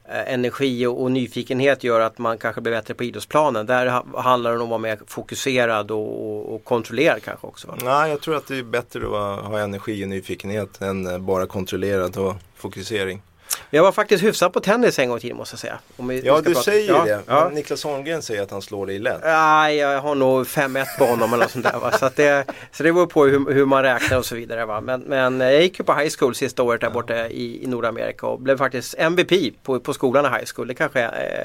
[0.08, 3.66] Eh, energi och, och nyfikenhet gör att man kanske blir bättre på idrottsplanen.
[3.66, 3.86] Där
[4.20, 7.68] handlar det om att vara mer fokuserad och, och, och kontrollerad kanske också.
[7.68, 7.76] Va?
[7.84, 11.46] Nej, jag tror att det är bättre att ha energi och nyfikenhet än eh, bara
[11.46, 13.22] kontrollerad och fokusering.
[13.70, 15.78] Jag var faktiskt hyfsad på tennis en gång i tiden måste jag säga.
[15.96, 17.22] Vi- Ja, du prata- säger ja, det.
[17.26, 17.48] Ja.
[17.54, 19.20] Niklas Holmgren säger att han slår dig lätt.
[19.24, 21.78] Nej, jag har nog 5-1 på honom eller något sånt där.
[21.78, 21.92] Va?
[21.98, 24.64] Så, det, så det beror på hur, hur man räknar och så vidare.
[24.66, 24.80] Va?
[24.80, 28.26] Men, men jag gick ju på high school sista året där borta i, i Nordamerika
[28.26, 29.32] och blev faktiskt MVP
[29.62, 30.68] på, på skolan i high school.
[30.68, 31.40] Det kanske är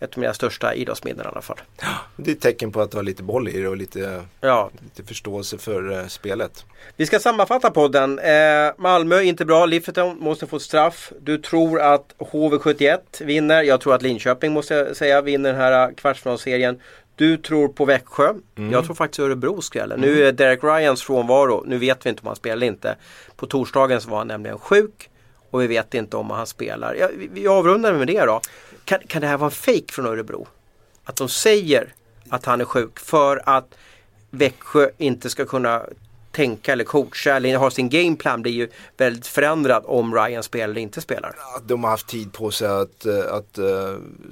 [0.00, 1.60] eh, ett av mina största idrottsminnen i alla fall.
[2.16, 4.70] Det är ett tecken på att du har lite boll i det och lite, Ja,
[4.82, 6.64] lite förståelse för eh, spelet.
[6.96, 8.18] Vi ska sammanfatta podden.
[8.18, 8.34] Eh,
[8.78, 11.12] Malmö inte bra, Lifferton måste få straff.
[11.20, 13.62] Du tror att HV71 vinner.
[13.62, 16.80] Jag tror att Linköping måste jag säga vinner den här kvartsfinalserien.
[17.16, 18.34] Du tror på Växjö.
[18.70, 19.96] Jag tror faktiskt Örebro skräller.
[19.96, 21.64] Nu är Derek Ryans frånvaro.
[21.66, 22.96] Nu vet vi inte om han spelar eller inte.
[23.36, 25.10] På torsdagen så var han nämligen sjuk.
[25.50, 26.94] Och vi vet inte om han spelar.
[26.94, 28.40] Ja, vi, vi avrundar med det då.
[28.84, 30.46] Kan, kan det här vara en fake från Örebro?
[31.04, 31.94] Att de säger
[32.28, 33.74] att han är sjuk för att
[34.30, 35.82] Växjö inte ska kunna
[36.36, 40.80] tänka eller coacha eller ha sin gameplan blir ju väldigt förändrad om Ryan spelar eller
[40.80, 41.34] inte spelar.
[41.66, 43.64] De har haft tid på sig att, eh, att eh,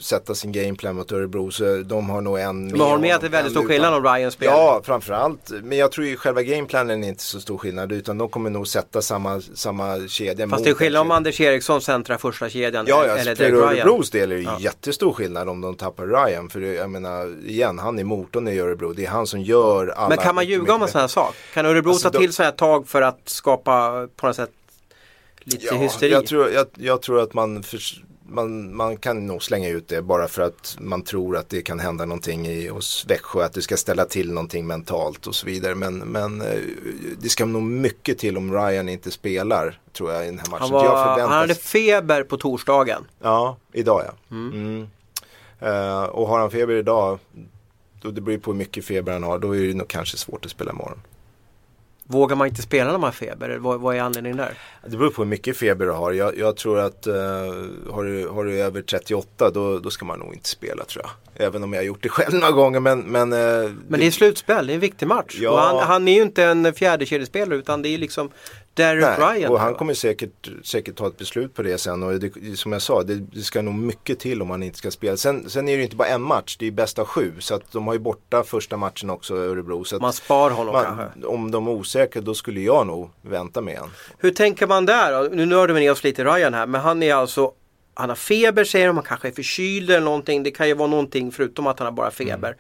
[0.01, 3.27] sätta sin gameplan mot Örebro så de har nog en Men har med att det
[3.27, 4.53] är väldigt stor skillnad om Ryan spelar?
[4.53, 5.51] Ja, framförallt.
[5.63, 8.69] Men jag tror ju själva gameplanen är inte så stor skillnad utan de kommer nog
[8.69, 11.11] sätta samma, samma kedja Fast det är skillnad om.
[11.11, 13.69] Anders Eriksson centrar första kedjan Ja, eller ja Derek för Ryan.
[13.69, 14.57] Örebros del är det Ja.
[14.61, 16.49] jättestor skillnad om de tappar Ryan.
[16.51, 18.93] För jag menar, igen, han är motorn i Örebro.
[18.93, 20.09] Det är han som gör alla...
[20.09, 21.35] Men kan man ljuga om en sån här sak?
[21.55, 24.51] Kan Örebro Alltså, ta till sådana här tag för att skapa på något sätt
[25.45, 26.11] lite Ja, hysteri?
[26.13, 30.03] jag tror, jag, jag tror att man, förs- man, man kan nog slänga ut det
[30.03, 33.45] bara för att man tror att det kan hända någonting i, hos Växjö.
[33.45, 35.75] Att det ska ställa till någonting mentalt och så vidare.
[35.75, 36.59] Men, men eh,
[37.19, 40.63] det ska nog mycket till om Ryan inte spelar tror jag i den här matchen.
[40.63, 43.05] han, var, han hade feber på torsdagen.
[43.23, 44.37] Ja, idag ja.
[44.37, 44.87] Mm.
[45.61, 47.19] Eh, och har han feber idag,
[48.03, 50.45] då det beror på hur mycket feber han har, då är det nog kanske svårt
[50.45, 51.01] att spela imorgon.
[52.07, 53.57] Vågar man inte spela när man har feber?
[53.57, 54.59] Vad, vad är anledningen där?
[54.87, 56.13] Det beror på hur mycket feber du har.
[56.13, 57.15] Jag, jag tror att eh,
[57.91, 61.47] har, du, har du över 38 då, då ska man nog inte spela tror jag.
[61.47, 62.81] Även om jag har gjort det själv några gånger.
[62.81, 65.37] Men, men, eh, Men det är slutspel, det är en viktig match.
[65.41, 65.61] Ja.
[65.61, 68.31] Han, han är ju inte en fjärdekedjespelare utan det är liksom
[68.77, 69.53] Nej, Ryan.
[69.53, 72.03] och han kommer säkert, säkert ta ett beslut på det sen.
[72.03, 74.91] Och det, som jag sa, det, det ska nog mycket till om han inte ska
[74.91, 75.17] spela.
[75.17, 77.33] Sen, sen är det inte bara en match, det är bästa sju.
[77.39, 79.85] Så att de har ju borta första matchen också, Örebro.
[79.85, 81.27] Så Man spar honom man, kanske.
[81.27, 83.91] om de är osäkra, då skulle jag nog vänta med han.
[84.19, 85.29] Hur tänker man där då?
[85.37, 87.53] Nu nördar vi ner oss lite i Ryan här men han är alltså
[87.95, 90.43] Han har feber säger de, han kanske är förkyld eller någonting.
[90.43, 92.49] Det kan ju vara någonting förutom att han har bara feber.
[92.49, 92.59] Mm.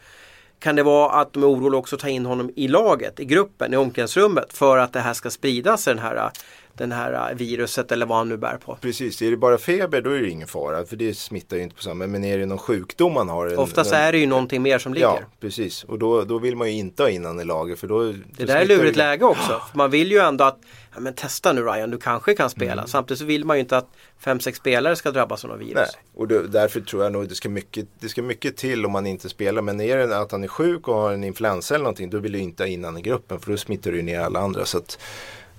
[0.58, 3.24] Kan det vara att de är oroliga också att ta in honom i laget, i
[3.24, 6.30] gruppen, i omklädningsrummet för att det här ska spridas den här,
[6.76, 8.78] den här viruset eller vad han nu bär på.
[8.80, 10.84] Precis, är det bara feber då är det ingen fara.
[10.86, 12.06] För det smittar ju inte på samma.
[12.06, 13.46] Men är det någon sjukdom man har.
[13.46, 15.06] en- Oftast en, är det ju någonting mer som ligger.
[15.06, 15.84] Ja, precis.
[15.84, 17.78] Och då, då vill man ju inte ha in han i laget.
[17.78, 18.02] För då,
[18.36, 19.62] Det där är lurigt läge också.
[19.74, 20.58] Man vill ju ändå att,
[20.94, 22.72] ja men testa nu Ryan, du kanske kan spela.
[22.72, 22.86] Mm.
[22.86, 25.74] Samtidigt så vill man ju inte att fem sex spelare ska drabbas av något virus.
[25.74, 28.92] Nej, och då, därför tror jag nog det ska, mycket, det ska mycket till om
[28.92, 29.62] man inte spelar.
[29.62, 32.32] Men är det att han är sjuk och har en influensa eller någonting då vill
[32.32, 34.64] du inte ha in han i gruppen för då smittar du ner alla andra.
[34.64, 34.98] Så att,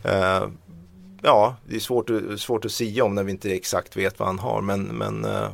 [0.04, 0.48] eh,
[1.26, 4.28] ja, det är svårt, att- svårt att sia om när vi inte exakt vet vad
[4.28, 4.62] han har.
[4.62, 5.48] Men, men eh,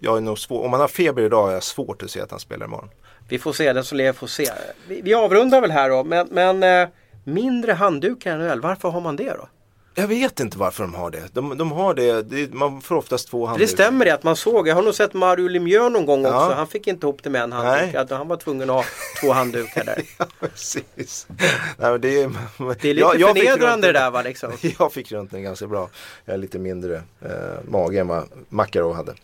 [0.00, 2.30] jag är nog svår, om han har feber idag är jag svårt att se att
[2.30, 2.88] han spelar imorgon.
[3.28, 4.46] Vi får se, den som lever får se.
[4.88, 6.88] Vi, vi avrundar väl här då, men, men eh,
[7.24, 9.48] mindre handdukar i NHL, varför har man det då?
[9.94, 11.22] Jag vet inte varför de har det.
[11.32, 13.66] De, de har det, det man får oftast två handdukar.
[13.66, 16.44] det stämmer det att man såg, jag har nog sett Mario Lemieux någon gång Ja.
[16.44, 18.10] också, han fick inte ihop det med en handduk.
[18.10, 18.84] Han var tvungen att ha
[19.20, 20.02] två handdukar där.
[20.18, 21.26] Ja, precis.
[21.78, 24.52] Nej, det, är, Det är lite jag, jag förnedrande runt det där va liksom.
[24.78, 25.88] Jag fick runt den ganska bra.
[26.24, 27.30] Jag är lite mindre eh,
[27.68, 29.14] mage än vad Makarov hade.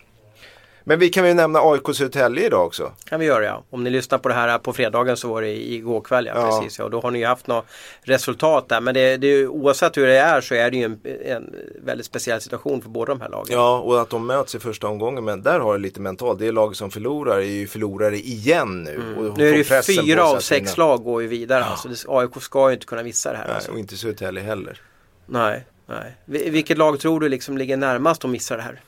[0.89, 2.91] Men vi kan väl nämna AIK Södertälje idag också.
[3.05, 3.63] kan vi göra ja.
[3.69, 6.59] Om ni lyssnar på det här på fredagen så var det igår kväll ja, Ja.
[6.59, 6.79] precis.
[6.79, 6.85] Ja.
[6.85, 7.65] Och då har ni ju haft något
[8.01, 8.81] resultat där.
[8.81, 11.55] Men det, det, är ju- oavsett hur det är så är det ju en, en
[11.85, 13.47] väldigt speciell situation för båda de här lagen.
[13.55, 15.23] Ja, och att de möts i första omgången.
[15.25, 16.39] Men där har det lite mentalt.
[16.39, 18.95] Det lag som förlorar är ju förlorare igen nu.
[18.95, 19.33] Mm.
[19.37, 20.85] Nu är det ju fyra av sex vinna.
[20.87, 21.63] lag går ju vidare.
[21.63, 23.45] Alltså, det, AIK ska ju inte kunna missa det här.
[23.47, 23.71] Nej, Alltså.
[23.71, 24.81] och inte Södertälje heller.
[25.25, 26.15] Nej, nej.
[26.25, 28.81] Vi- Vilket lag tror du liksom ligger närmast att missa det här?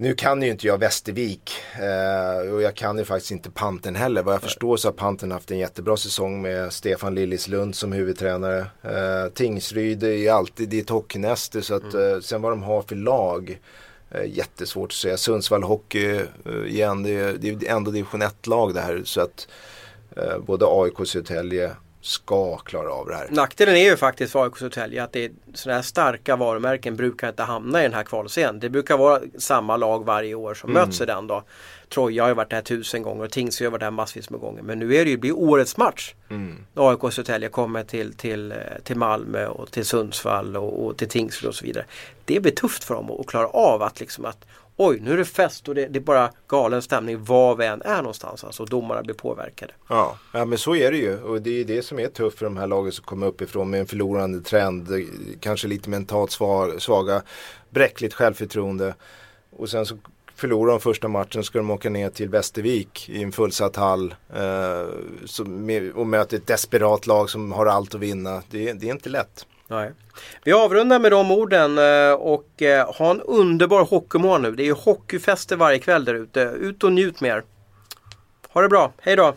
[0.00, 4.22] Nu kan ju inte jag Västervik eh, och jag kan ju faktiskt inte Panten heller.
[4.22, 8.58] Vad jag förstår så har Panten haft en jättebra säsong med Stefan Lillislund som huvudtränare.
[8.82, 12.82] Eh, Tingsryd är ju alltid i ett hockeynäste så att eh, sen vad de har
[12.82, 13.60] för lag
[14.10, 15.16] eh, jättesvårt att säga.
[15.16, 19.48] Sundsvall Hockey eh, igen, det är, det är ändå division 1-lag det här så att
[20.16, 21.70] eh, både AIK och Södertälje
[22.08, 23.26] ska klara av det här.
[23.30, 27.28] Nackdelen är ju faktiskt för AIK Södertälje att det är sådana här starka varumärken brukar
[27.28, 28.60] inte hamna i den här kvalserien.
[28.60, 31.42] Det brukar vara samma lag varje år som möts i den då.
[31.88, 34.62] Troja har ju varit där tusen gånger och Tingsryd har varit där massvis med gånger.
[34.62, 36.14] Men nu är det ju, blir årets match.
[36.74, 41.08] När AIK Södertälje kommer till, till, eh, till Malmö och till Sundsvall och, och till
[41.08, 41.84] Tingsryd och så vidare.
[42.24, 44.46] Det blir tufft för dem att klara av att liksom att
[44.80, 47.82] Oj, nu är det fest och det, det är bara galen stämning var vi än
[47.82, 48.44] är någonstans.
[48.44, 49.72] Alltså domarna blir påverkade.
[49.88, 52.46] Ja, ja men så är det ju och det är det som är tufft för
[52.46, 54.88] de här lagen som kommer uppifrån med en förlorande trend.
[55.40, 56.30] Kanske lite mentalt
[56.78, 57.22] svaga,
[57.70, 58.94] bräckligt självförtroende.
[59.50, 59.98] Och sen så
[60.34, 64.14] förlorar de första matchen ska de åka ner till Västervik i en fullsatt hall.
[64.34, 64.88] Eh,
[65.24, 68.42] som, och möter ett desperat lag som har allt att vinna.
[68.50, 69.46] Det, det är inte lätt.
[69.70, 69.92] Nej.
[70.44, 74.54] Vi avrundar med de orden eh, och eh, ha en underbar hockeymorgon nu.
[74.54, 76.40] Det är ju hockeyfester varje kväll där ute.
[76.40, 77.44] Ut och njut mer.
[78.48, 79.34] Ha det bra, hej då!